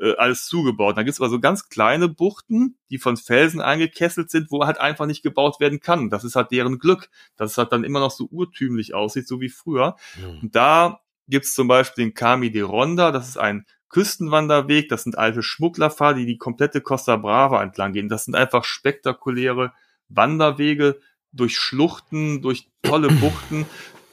[0.00, 0.96] äh, alles zugebaut.
[0.96, 4.80] Dann gibt es aber so ganz kleine Buchten, die von Felsen eingekesselt sind, wo halt
[4.80, 6.10] einfach nicht gebaut werden kann.
[6.10, 9.40] Das ist halt deren Glück, dass es halt dann immer noch so urtümlich aussieht, so
[9.40, 9.96] wie früher.
[10.16, 10.40] Mhm.
[10.42, 15.16] Und da gibt's zum Beispiel den Kami de Ronda, das ist ein Küstenwanderweg, das sind
[15.16, 18.08] alte Schmugglerpfade, die die komplette Costa Brava entlang gehen.
[18.08, 19.72] Das sind einfach spektakuläre
[20.08, 20.98] Wanderwege
[21.36, 23.66] durch Schluchten, durch tolle Buchten.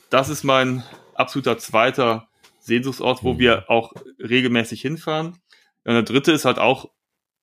[0.09, 0.83] Das ist mein
[1.15, 2.27] absoluter zweiter
[2.59, 3.39] Sehnsuchtsort, wo mhm.
[3.39, 5.39] wir auch regelmäßig hinfahren.
[5.85, 6.89] Und der dritte ist halt auch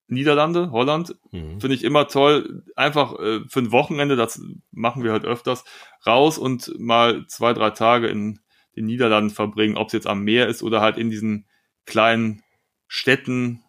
[0.07, 1.15] Niederlande, Holland.
[1.31, 1.61] Mhm.
[1.61, 2.65] Finde ich immer toll.
[2.75, 5.65] Einfach äh, für ein Wochenende, das machen wir halt öfters,
[6.07, 8.41] raus und mal zwei, drei Tage in
[8.77, 11.47] den Niederlanden verbringen, ob es jetzt am Meer ist oder halt in diesen
[11.87, 12.43] kleinen
[12.89, 13.63] Städten,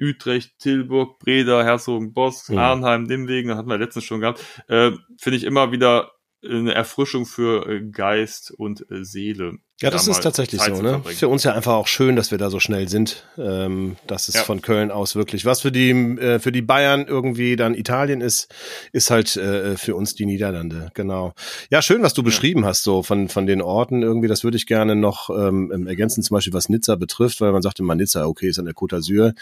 [0.00, 2.58] Utrecht, Tilburg, Breda, Herzogenbosch, mhm.
[2.58, 6.12] Arnheim, Nimwegen, hatten wir letztens schon gehabt, äh, finde ich immer wieder
[6.44, 9.58] eine Erfrischung für äh, Geist und äh, Seele.
[9.80, 10.82] Ja, das ist tatsächlich Zeit so.
[10.82, 11.00] Ne?
[11.04, 13.24] Für uns ja einfach auch schön, dass wir da so schnell sind.
[13.38, 14.42] Ähm, dass es ja.
[14.42, 18.52] von Köln aus wirklich was für die äh, für die Bayern irgendwie dann Italien ist,
[18.92, 20.90] ist halt äh, für uns die Niederlande.
[20.94, 21.32] Genau.
[21.70, 22.26] Ja, schön, was du ja.
[22.26, 24.26] beschrieben hast so von von den Orten irgendwie.
[24.26, 27.78] Das würde ich gerne noch ähm, ergänzen, zum Beispiel was Nizza betrifft, weil man sagt
[27.78, 29.34] immer Nizza, okay, ist an der Côte d'Azur.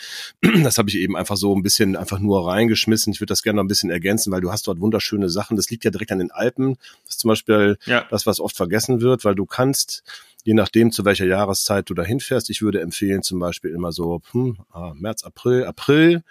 [0.66, 3.12] Das habe ich eben einfach so ein bisschen einfach nur reingeschmissen.
[3.12, 5.56] Ich würde das gerne noch ein bisschen ergänzen, weil du hast dort wunderschöne Sachen.
[5.56, 6.76] Das liegt ja direkt an den Alpen.
[7.04, 8.04] Das ist zum Beispiel ja.
[8.10, 10.02] das, was oft vergessen wird, weil du kannst
[10.46, 12.50] je nachdem, zu welcher Jahreszeit du da hinfährst.
[12.50, 16.22] Ich würde empfehlen, zum Beispiel immer so hm, ah, März, April, April,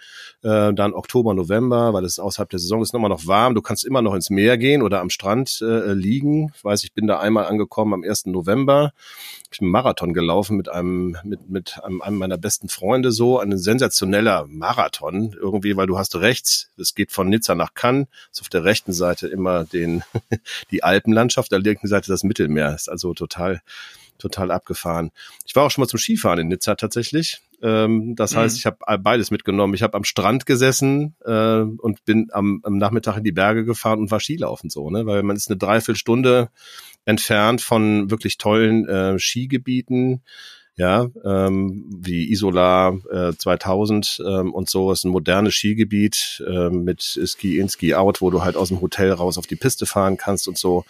[0.42, 3.54] äh, dann Oktober, November, weil es außerhalb der Saison ist nochmal noch warm.
[3.54, 6.50] Du kannst immer noch ins Meer gehen oder am Strand äh, liegen.
[6.56, 8.24] Ich weiß, ich bin da einmal angekommen am 1.
[8.26, 8.94] November.
[9.52, 13.38] Ich bin einen Marathon gelaufen mit einem, mit, mit einem, einem meiner besten Freunde so.
[13.38, 18.40] Ein sensationeller Marathon irgendwie, weil du hast rechts, es geht von Nizza nach Cannes, ist
[18.40, 20.04] auf der rechten Seite immer den,
[20.70, 22.74] die Alpenlandschaft, auf der linken Seite das Mittelmeer.
[22.74, 23.60] Ist also total
[24.18, 25.10] total abgefahren.
[25.44, 27.40] Ich war auch schon mal zum Skifahren in Nizza tatsächlich.
[27.62, 28.38] Ähm, das mhm.
[28.38, 29.74] heißt, ich habe beides mitgenommen.
[29.74, 33.98] Ich habe am Strand gesessen äh, und bin am, am Nachmittag in die Berge gefahren
[33.98, 35.06] und war Skilaufen so, ne?
[35.06, 36.50] Weil man ist eine Dreiviertelstunde
[37.04, 40.22] entfernt von wirklich tollen äh, Skigebieten
[40.78, 47.02] ja, ähm, wie Isola äh, 2000 ähm, und so ist ein modernes Skigebiet äh, mit
[47.02, 50.18] Ski in, Ski out, wo du halt aus dem Hotel raus auf die Piste fahren
[50.18, 50.84] kannst und so.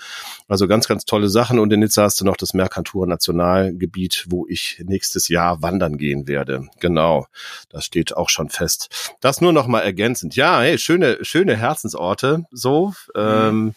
[0.49, 1.61] Also ganz, ganz tolle Sachen.
[1.61, 6.27] Und in Nizza hast du noch das Mercantur Nationalgebiet, wo ich nächstes Jahr wandern gehen
[6.27, 6.67] werde.
[6.81, 7.29] Genau,
[7.71, 9.15] das steht auch schon fest.
[9.21, 10.35] Das nur noch mal ergänzend.
[10.35, 12.45] Ja, hey, schöne, schöne Herzensorte.
[12.51, 12.93] So.
[13.15, 13.75] Mhm.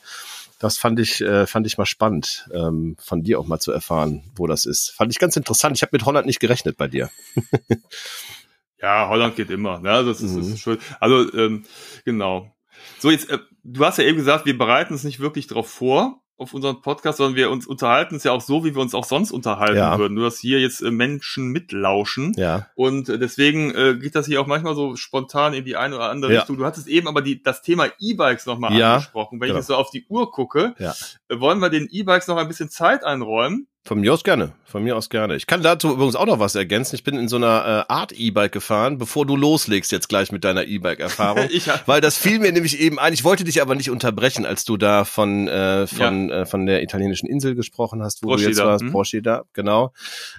[0.59, 4.29] Das fand ich, äh, fand ich mal spannend, ähm, von dir auch mal zu erfahren,
[4.35, 4.91] wo das ist.
[4.91, 5.77] Fand ich ganz interessant.
[5.77, 7.09] Ich habe mit Holland nicht gerechnet bei dir.
[8.81, 9.79] ja, Holland geht immer.
[9.79, 10.03] Ne?
[10.03, 10.39] Das ist, mhm.
[10.39, 10.77] das ist schön.
[10.99, 11.63] Also ähm,
[12.03, 12.53] genau.
[12.99, 16.21] So, jetzt, äh, du hast ja eben gesagt, wir bereiten uns nicht wirklich darauf vor
[16.39, 19.03] auf unseren Podcast, sondern wir uns unterhalten es ja auch so, wie wir uns auch
[19.03, 19.97] sonst unterhalten ja.
[19.97, 20.13] würden.
[20.13, 22.33] Nur dass hier jetzt äh, Menschen mitlauschen.
[22.37, 22.67] Ja.
[22.75, 26.09] Und äh, deswegen äh, geht das hier auch manchmal so spontan in die eine oder
[26.09, 26.39] andere ja.
[26.39, 26.57] Richtung.
[26.57, 28.95] Du hattest eben aber die, das Thema E-Bikes nochmal ja.
[28.95, 29.39] angesprochen.
[29.39, 29.59] Wenn genau.
[29.59, 30.93] ich jetzt so auf die Uhr gucke, ja.
[31.29, 33.67] Wollen wir den E-Bikes noch ein bisschen Zeit einräumen.
[33.85, 34.51] Von mir aus gerne.
[34.65, 35.35] Von mir aus gerne.
[35.35, 36.95] Ich kann dazu übrigens auch noch was ergänzen.
[36.95, 40.43] Ich bin in so einer äh, Art E-Bike gefahren, bevor du loslegst jetzt gleich mit
[40.43, 41.47] deiner E-Bike-Erfahrung.
[41.87, 43.13] weil das fiel mir nämlich eben ein.
[43.13, 46.41] Ich wollte dich aber nicht unterbrechen, als du da von äh, von ja.
[46.41, 48.45] äh, von der italienischen Insel gesprochen hast, wo Procida.
[48.45, 48.83] du jetzt warst.
[48.83, 48.91] Hm?
[48.91, 49.93] Procida, genau.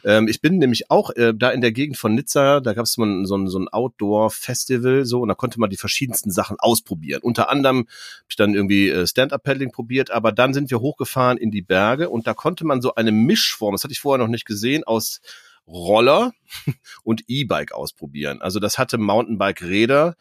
[0.04, 2.60] Ähm, ich bin nämlich auch äh, da in der Gegend von Nizza.
[2.60, 6.30] Da gab es so ein, so ein Outdoor-Festival so und da konnte man die verschiedensten
[6.30, 7.20] Sachen ausprobieren.
[7.22, 11.50] Unter anderem habe ich dann irgendwie äh, Stand-Up-Paddling probiert, aber dann sind wir hochgefahren in
[11.50, 14.30] die Berge und da konnte man so eine Misch Mischform, das hatte ich vorher noch
[14.30, 15.20] nicht gesehen, aus
[15.66, 16.32] Roller
[17.04, 18.42] und E-Bike ausprobieren.
[18.42, 20.16] Also das hatte Mountainbike-Räder,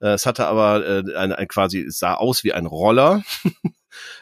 [0.00, 3.22] äh, es hatte aber äh, ein, ein quasi, es sah aus wie ein Roller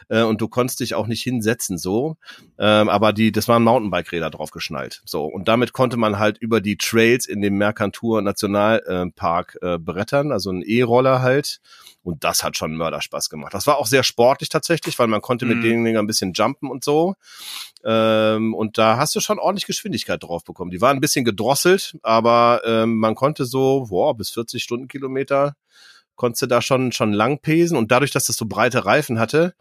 [0.09, 2.17] äh, und du konntest dich auch nicht hinsetzen so.
[2.57, 5.01] Ähm, aber die, das waren Mountainbike-Räder drauf geschnallt.
[5.05, 10.31] So und damit konnte man halt über die Trails in dem Mercantur Nationalpark äh, brettern,
[10.31, 11.59] also ein E-Roller halt.
[12.01, 13.53] Und das hat schon Mörderspaß gemacht.
[13.53, 15.55] Das war auch sehr sportlich tatsächlich, weil man konnte mhm.
[15.55, 17.15] mit den Dingen ein bisschen jumpen und so.
[17.83, 20.71] Ähm, und da hast du schon ordentlich Geschwindigkeit drauf bekommen.
[20.71, 25.55] Die waren ein bisschen gedrosselt, aber ähm, man konnte so boah, bis 40 Stundenkilometer
[26.19, 29.55] konntest du da schon, schon lang pesen und dadurch, dass das so breite Reifen hatte,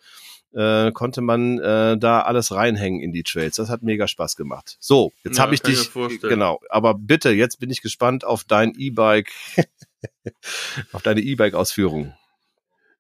[0.53, 3.57] äh, konnte man äh, da alles reinhängen in die Trails.
[3.57, 4.77] Das hat mega Spaß gemacht.
[4.81, 5.91] So, jetzt ja, habe ich dich.
[6.21, 9.31] Genau, aber bitte, jetzt bin ich gespannt auf dein E-Bike,
[10.93, 12.13] auf deine E-Bike-Ausführung.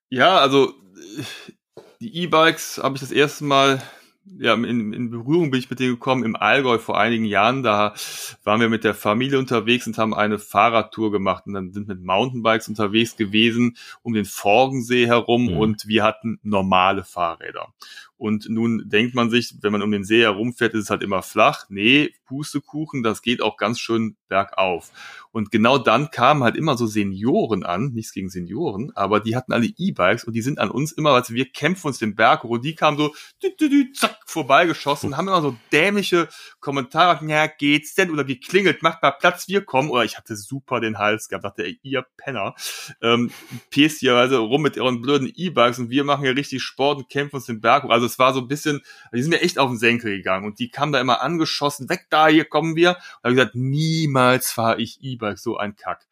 [0.09, 0.73] Ja, also
[2.01, 3.83] die E-Bikes habe ich das erste Mal
[4.39, 7.63] ja, in, in Berührung bin ich mit denen gekommen im Allgäu vor einigen Jahren.
[7.63, 7.95] Da
[8.45, 12.03] waren wir mit der Familie unterwegs und haben eine Fahrradtour gemacht und dann sind mit
[12.03, 15.57] Mountainbikes unterwegs gewesen um den Forgensee herum mhm.
[15.57, 17.69] und wir hatten normale Fahrräder.
[18.19, 21.23] Und nun denkt man sich, wenn man um den See herumfährt, ist es halt immer
[21.23, 21.67] flach.
[21.69, 24.91] Nee, Pustekuchen, das geht auch ganz schön bergauf.
[25.31, 29.53] Und genau dann kamen halt immer so Senioren an, nichts gegen Senioren, aber die hatten
[29.53, 32.51] alle E-Bikes und die sind an uns immer, als wir kämpfen uns den Berg hoch
[32.51, 36.29] und die kamen so dü, dü, dü, zack, vorbeigeschossen, haben immer so dämliche
[36.61, 38.11] Kommentare, ja, geht's denn?
[38.11, 39.91] Oder wie klingelt, macht mal Platz, wir kommen.
[39.91, 42.55] Oder ich hatte super den Hals gehabt, dachte, ey, ihr Penner,
[43.01, 43.31] ähm,
[43.71, 47.09] pest hier also rum mit ihren blöden E-Bikes und wir machen hier richtig Sport und
[47.09, 47.91] kämpfen uns den Berg hoch.
[47.91, 48.81] Also es war so ein bisschen,
[49.13, 52.07] die sind mir echt auf den Senkel gegangen und die kamen da immer angeschossen, weg
[52.11, 52.91] da, hier kommen wir.
[52.91, 56.07] Und habe gesagt, niemals fahre ich E-Bike, so ein Kack.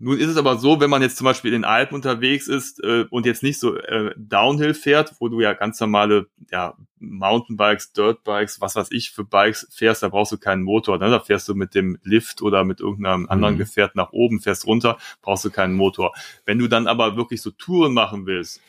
[0.00, 2.82] Nun ist es aber so, wenn man jetzt zum Beispiel in den Alpen unterwegs ist
[2.84, 7.92] äh, und jetzt nicht so äh, Downhill fährt, wo du ja ganz normale ja, Mountainbikes,
[7.94, 10.98] Dirtbikes, was weiß ich für Bikes fährst, da brauchst du keinen Motor.
[10.98, 11.10] Ne?
[11.10, 13.28] Da fährst du mit dem Lift oder mit irgendeinem mhm.
[13.28, 16.14] anderen Gefährt nach oben, fährst runter, brauchst du keinen Motor.
[16.44, 18.60] Wenn du dann aber wirklich so Touren machen willst,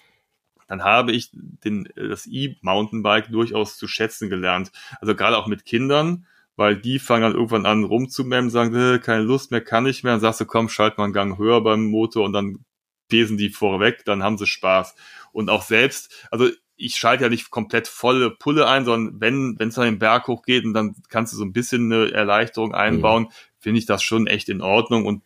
[0.70, 4.72] dann habe ich den, das E-Mountainbike durchaus zu schätzen gelernt.
[5.02, 9.24] Also gerade auch mit Kindern, weil die fangen dann irgendwann an rumzumemmen, sagen, äh, keine
[9.24, 10.14] Lust mehr, kann ich mehr.
[10.14, 12.64] Dann sagst du, komm, schalt mal einen Gang höher beim Motor und dann
[13.10, 14.96] pesen die vorweg, dann haben sie Spaß.
[15.32, 19.70] Und auch selbst, also ich schalte ja nicht komplett volle Pulle ein, sondern wenn wenn
[19.70, 23.24] es dann den Berg hochgeht und dann kannst du so ein bisschen eine Erleichterung einbauen,
[23.24, 23.30] mhm.
[23.58, 25.24] finde ich das schon echt in Ordnung und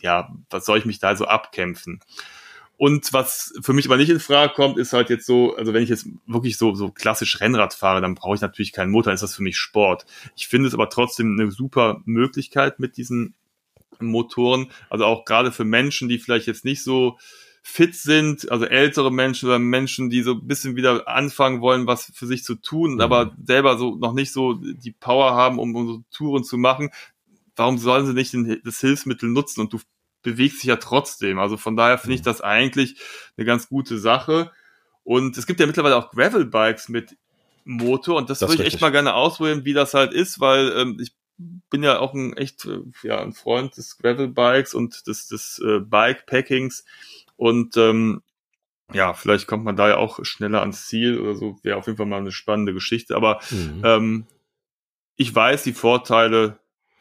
[0.00, 2.00] ja, was soll ich mich da so abkämpfen?
[2.82, 5.84] Und was für mich aber nicht in Frage kommt, ist halt jetzt so, also wenn
[5.84, 9.14] ich jetzt wirklich so, so klassisch Rennrad fahre, dann brauche ich natürlich keinen Motor, dann
[9.14, 10.04] ist das für mich Sport.
[10.34, 13.34] Ich finde es aber trotzdem eine super Möglichkeit mit diesen
[14.00, 14.72] Motoren.
[14.90, 17.18] Also auch gerade für Menschen, die vielleicht jetzt nicht so
[17.62, 22.10] fit sind, also ältere Menschen oder Menschen, die so ein bisschen wieder anfangen wollen, was
[22.12, 23.00] für sich zu tun, mhm.
[23.00, 26.90] aber selber so noch nicht so die Power haben, um, um so Touren zu machen.
[27.54, 28.34] Warum sollen sie nicht
[28.66, 29.60] das Hilfsmittel nutzen?
[29.60, 29.78] Und du
[30.22, 31.38] bewegt sich ja trotzdem.
[31.38, 32.26] Also von daher finde ich mhm.
[32.26, 33.00] das eigentlich
[33.36, 34.50] eine ganz gute Sache.
[35.04, 37.16] Und es gibt ja mittlerweile auch Gravel-Bikes mit
[37.64, 40.72] Motor und das, das würde ich echt mal gerne ausprobieren, wie das halt ist, weil
[40.76, 41.14] ähm, ich
[41.70, 45.78] bin ja auch ein echt äh, ja ein Freund des Gravel-Bikes und des, des äh,
[45.78, 46.84] Bikepackings
[47.36, 48.22] und ähm,
[48.92, 51.58] ja, vielleicht kommt man da ja auch schneller ans Ziel oder so.
[51.62, 53.16] Wäre auf jeden Fall mal eine spannende Geschichte.
[53.16, 53.82] Aber mhm.
[53.84, 54.26] ähm,
[55.16, 56.58] ich weiß die Vorteile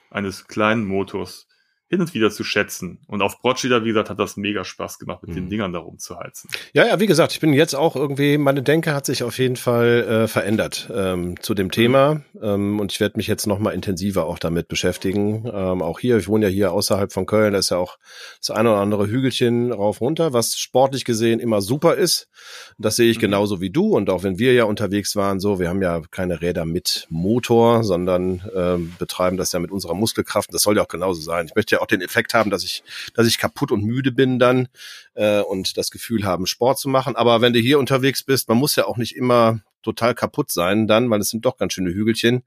[0.10, 1.48] eines kleinen Motors
[1.92, 3.00] hin und wieder zu schätzen.
[3.08, 5.36] Und auf Brocida, wie gesagt, hat das mega Spaß gemacht, mit mhm.
[5.36, 6.50] den Dingern da rumzuheizen.
[6.72, 9.58] Ja, ja, wie gesagt, ich bin jetzt auch irgendwie, meine Denke hat sich auf jeden
[9.58, 12.14] Fall äh, verändert ähm, zu dem Thema.
[12.14, 12.24] Mhm.
[12.42, 15.44] Ähm, und ich werde mich jetzt noch mal intensiver auch damit beschäftigen.
[15.54, 17.98] Ähm, auch hier, ich wohne ja hier außerhalb von Köln, da ist ja auch
[18.40, 22.30] das eine oder andere Hügelchen rauf runter, was sportlich gesehen immer super ist.
[22.78, 23.22] Das sehe ich mhm.
[23.24, 23.98] genauso wie du.
[23.98, 27.84] Und auch wenn wir ja unterwegs waren, so, wir haben ja keine Räder mit Motor,
[27.84, 30.54] sondern ähm, betreiben das ja mit unserer Muskelkraft.
[30.54, 31.48] Das soll ja auch genauso sein.
[31.48, 34.40] Ich möchte ja auch den Effekt haben, dass ich, dass ich kaputt und müde bin
[34.40, 34.68] dann
[35.16, 37.16] äh, und das Gefühl haben, Sport zu machen.
[37.16, 40.88] Aber wenn du hier unterwegs bist, man muss ja auch nicht immer total kaputt sein
[40.88, 42.44] dann, weil es sind doch ganz schöne Hügelchen.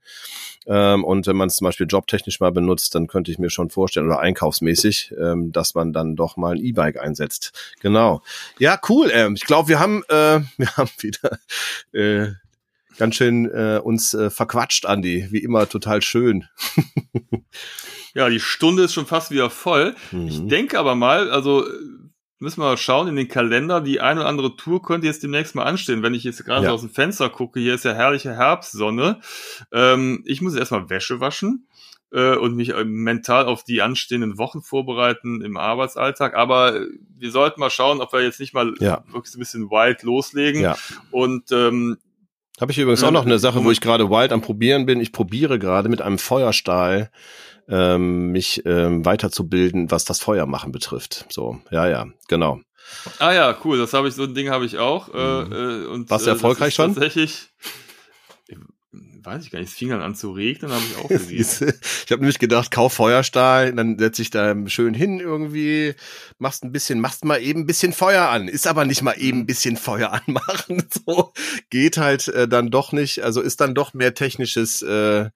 [0.67, 3.69] Ähm, und wenn man es zum Beispiel jobtechnisch mal benutzt, dann könnte ich mir schon
[3.69, 7.75] vorstellen, oder einkaufsmäßig, ähm, dass man dann doch mal ein E-Bike einsetzt.
[7.81, 8.21] Genau.
[8.57, 9.11] Ja, cool.
[9.13, 11.39] Ähm, ich glaube, wir haben, äh, wir haben wieder
[11.93, 12.33] äh,
[12.97, 15.27] ganz schön äh, uns äh, verquatscht, Andi.
[15.31, 16.45] Wie immer total schön.
[18.15, 19.93] Ja, die Stunde ist schon fast wieder voll.
[20.11, 20.27] Mhm.
[20.27, 21.65] Ich denke aber mal, also
[22.39, 23.81] müssen wir mal schauen in den Kalender.
[23.81, 26.01] Die eine oder andere Tour könnte jetzt demnächst mal anstehen.
[26.01, 26.69] Wenn ich jetzt gerade ja.
[26.69, 29.19] so aus dem Fenster gucke, hier ist ja herrliche Herbstsonne.
[29.73, 31.67] Ähm, ich muss erstmal Wäsche waschen
[32.11, 36.35] äh, und mich äh, mental auf die anstehenden Wochen vorbereiten im Arbeitsalltag.
[36.35, 36.79] Aber
[37.17, 39.03] wir sollten mal schauen, ob wir jetzt nicht mal ja.
[39.11, 40.61] wirklich ein bisschen wild loslegen.
[40.61, 40.77] Ja.
[41.11, 41.97] Und ähm,
[42.61, 45.01] habe ich übrigens auch noch eine Sache, wo ich gerade wild am probieren bin.
[45.01, 47.11] Ich probiere gerade mit einem Feuerstahl
[47.67, 51.25] ähm, mich ähm, weiterzubilden, was das Feuermachen betrifft.
[51.29, 52.59] So, ja, ja, genau.
[53.19, 53.77] Ah ja, cool.
[53.77, 55.13] Das habe ich, so ein Ding habe ich auch.
[55.13, 55.51] Äh, mhm.
[55.51, 56.93] Äh, und, Warst du äh, erfolgreich schon?
[56.93, 57.49] Tatsächlich.
[59.25, 61.73] Weiß ich gar nicht, es fing dann an zu regnen, habe ich auch gesehen.
[62.05, 65.95] ich habe nämlich gedacht, kauf Feuerstahl, dann setz ich da schön hin irgendwie,
[66.37, 68.47] machst ein bisschen, machst mal eben ein bisschen Feuer an.
[68.47, 70.83] Ist aber nicht mal eben ein bisschen Feuer anmachen.
[70.89, 71.33] So
[71.69, 73.23] geht halt äh, dann doch nicht.
[73.23, 75.29] Also ist dann doch mehr technisches äh,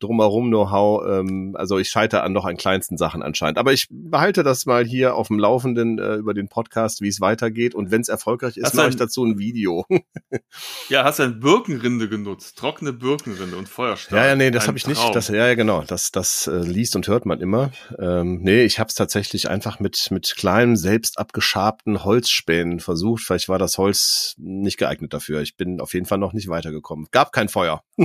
[0.00, 1.06] drumherum Know-how.
[1.06, 3.58] Ähm, also ich scheitere an noch an kleinsten Sachen anscheinend.
[3.58, 7.20] Aber ich behalte das mal hier auf dem Laufenden äh, über den Podcast, wie es
[7.20, 7.74] weitergeht.
[7.74, 9.84] Und wenn es erfolgreich ist, mache ich dazu ein Video.
[10.88, 14.18] ja, hast du ein Birkenrinde genutzt, trockene Birkenrinde und Feuerstahl.
[14.18, 15.14] Ja, ja, nee, das habe ich nicht.
[15.14, 15.82] Das, ja, ja, genau.
[15.86, 17.70] Das, das äh, liest und hört man immer.
[17.98, 23.22] Ähm, nee, ich habe es tatsächlich einfach mit mit kleinen selbst abgeschabten Holzspänen versucht.
[23.22, 25.40] Vielleicht war das Holz nicht geeignet dafür.
[25.40, 27.06] Ich bin auf jeden Fall noch nicht weitergekommen.
[27.10, 27.82] Gab kein Feuer.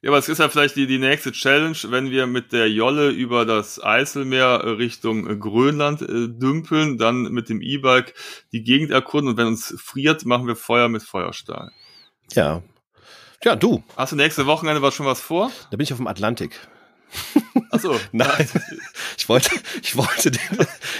[0.00, 3.10] Ja, aber es ist ja vielleicht die, die nächste Challenge, wenn wir mit der Jolle
[3.10, 8.14] über das Eiselmeer Richtung Grönland äh, dümpeln, dann mit dem E-Bike
[8.52, 11.72] die Gegend erkunden und wenn uns friert, machen wir Feuer mit Feuerstahl.
[12.32, 12.62] Ja.
[13.42, 13.82] Ja, du.
[13.96, 15.50] Hast du nächste Wochenende was schon was vor?
[15.70, 16.68] Da bin ich auf dem Atlantik.
[17.70, 17.94] Achso.
[18.12, 18.48] Nein.
[19.16, 19.50] Ich wollte,
[19.82, 20.38] ich wollte, die,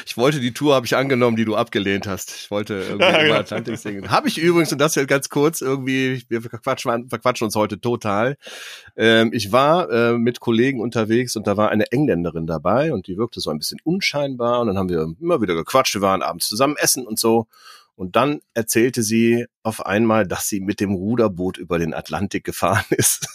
[0.06, 2.30] ich wollte die Tour habe ich angenommen, die du abgelehnt hast.
[2.30, 4.10] Ich wollte irgendwie ja, über Atlantik singen.
[4.10, 8.36] Habe ich übrigens, und das jetzt ganz kurz, irgendwie, wir verquatschen, verquatschen uns heute total.
[8.96, 13.16] Ähm, ich war äh, mit Kollegen unterwegs und da war eine Engländerin dabei und die
[13.16, 15.94] wirkte so ein bisschen unscheinbar und dann haben wir immer wieder gequatscht.
[15.94, 17.46] Wir waren abends zusammen essen und so.
[17.98, 22.84] Und dann erzählte sie auf einmal, dass sie mit dem Ruderboot über den Atlantik gefahren
[22.90, 23.26] ist.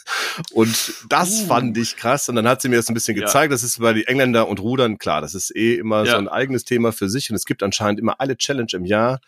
[0.53, 1.47] Und das uh.
[1.47, 2.30] fand ich krass.
[2.30, 3.51] Und dann hat sie mir das ein bisschen gezeigt.
[3.51, 3.55] Ja.
[3.55, 5.20] Das ist bei den Engländer und Rudern klar.
[5.20, 6.14] Das ist eh immer ja.
[6.14, 7.30] so ein eigenes Thema für sich.
[7.30, 9.20] Und es gibt anscheinend immer alle Challenge im Jahr.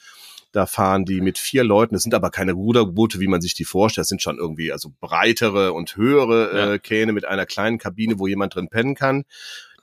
[0.53, 1.95] Da fahren die mit vier Leuten.
[1.95, 4.03] Das sind aber keine Ruderboote, wie man sich die vorstellt.
[4.03, 6.73] Das sind schon irgendwie also breitere und höhere ja.
[6.75, 9.25] äh, Kähne mit einer kleinen Kabine, wo jemand drin pennen kann.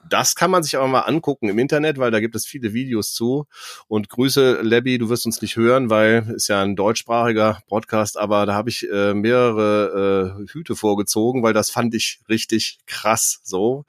[0.09, 3.13] Das kann man sich aber mal angucken im Internet, weil da gibt es viele Videos
[3.13, 3.47] zu.
[3.87, 8.45] Und Grüße, Lebby, du wirst uns nicht hören, weil ist ja ein deutschsprachiger Podcast, aber
[8.45, 13.85] da habe ich äh, mehrere äh, Hüte vorgezogen, weil das fand ich richtig krass so.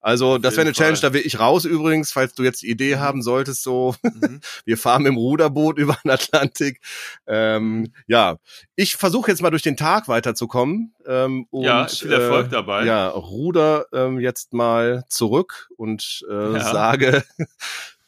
[0.00, 2.96] Also das wäre eine Challenge, da will ich raus übrigens, falls du jetzt die Idee
[2.96, 3.00] mhm.
[3.00, 4.40] haben solltest, so mhm.
[4.64, 6.80] wir fahren im Ruderboot über den Atlantik.
[7.26, 8.36] Ähm, ja,
[8.76, 10.94] ich versuche jetzt mal durch den Tag weiterzukommen.
[11.06, 12.84] Ähm, und, ja, viel Erfolg äh, dabei.
[12.84, 16.60] Ja, ruder ähm, jetzt mal zurück und äh, ja.
[16.60, 17.24] sage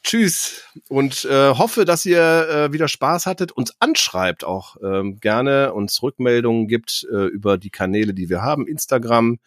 [0.03, 5.73] Tschüss und äh, hoffe, dass ihr äh, wieder Spaß hattet, uns anschreibt auch ähm, gerne,
[5.73, 9.39] uns Rückmeldungen gibt äh, über die Kanäle, die wir haben, Instagram,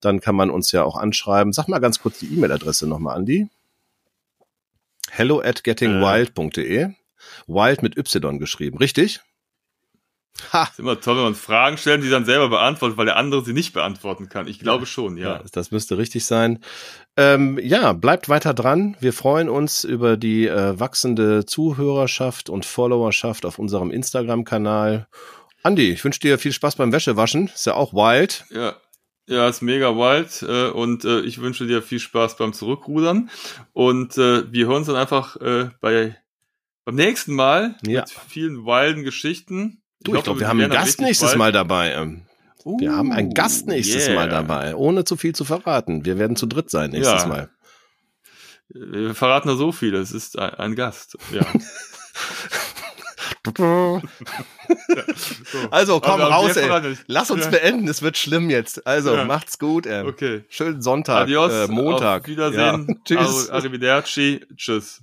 [0.00, 1.52] dann kann man uns ja auch anschreiben.
[1.52, 3.48] Sag mal ganz kurz die E-Mail-Adresse nochmal, Andi.
[5.10, 6.90] Hello at gettingwild.de.
[7.46, 9.20] Wild mit Y geschrieben, richtig?
[10.52, 10.68] Ha.
[10.70, 13.52] ist immer toll, wenn man Fragen stellen, die dann selber beantwortet, weil der andere sie
[13.52, 14.48] nicht beantworten kann.
[14.48, 15.34] Ich glaube ja, schon, ja.
[15.34, 15.42] ja.
[15.52, 16.60] Das müsste richtig sein.
[17.16, 18.96] Ähm, ja, bleibt weiter dran.
[19.00, 25.06] Wir freuen uns über die äh, wachsende Zuhörerschaft und Followerschaft auf unserem Instagram-Kanal.
[25.62, 27.48] Andi, ich wünsche dir viel Spaß beim Wäschewaschen.
[27.48, 28.44] Ist ja auch wild.
[28.50, 28.76] Ja.
[29.28, 33.30] Ja, ist mega wild äh, und äh, ich wünsche dir viel Spaß beim Zurückrudern
[33.72, 36.16] und äh, wir hören uns dann einfach äh, bei
[36.84, 38.00] beim nächsten Mal ja.
[38.00, 39.81] mit vielen wilden Geschichten.
[40.02, 41.38] Ich, du, ich glaube, wir haben einen Gast nächstes wild.
[41.38, 41.96] Mal dabei.
[42.64, 44.16] Uh, wir haben einen Gast nächstes yeah.
[44.16, 46.04] Mal dabei, ohne zu viel zu verraten.
[46.04, 47.28] Wir werden zu dritt sein nächstes ja.
[47.28, 47.50] Mal.
[48.68, 51.16] Wir verraten da so viel, es ist ein, ein Gast.
[51.32, 51.44] Ja.
[55.70, 56.96] also komm raus, ey.
[57.06, 58.84] Lass uns beenden, es wird schlimm jetzt.
[58.86, 59.24] Also ja.
[59.24, 60.04] macht's gut, ey.
[60.04, 60.44] Okay.
[60.48, 62.22] Schönen Sonntag, Adios, äh, Montag.
[62.22, 62.86] Auf Wiedersehen.
[62.88, 62.94] Ja.
[63.04, 63.50] Tschüss.
[63.50, 64.40] Arrivederci.
[64.56, 65.02] Tschüss.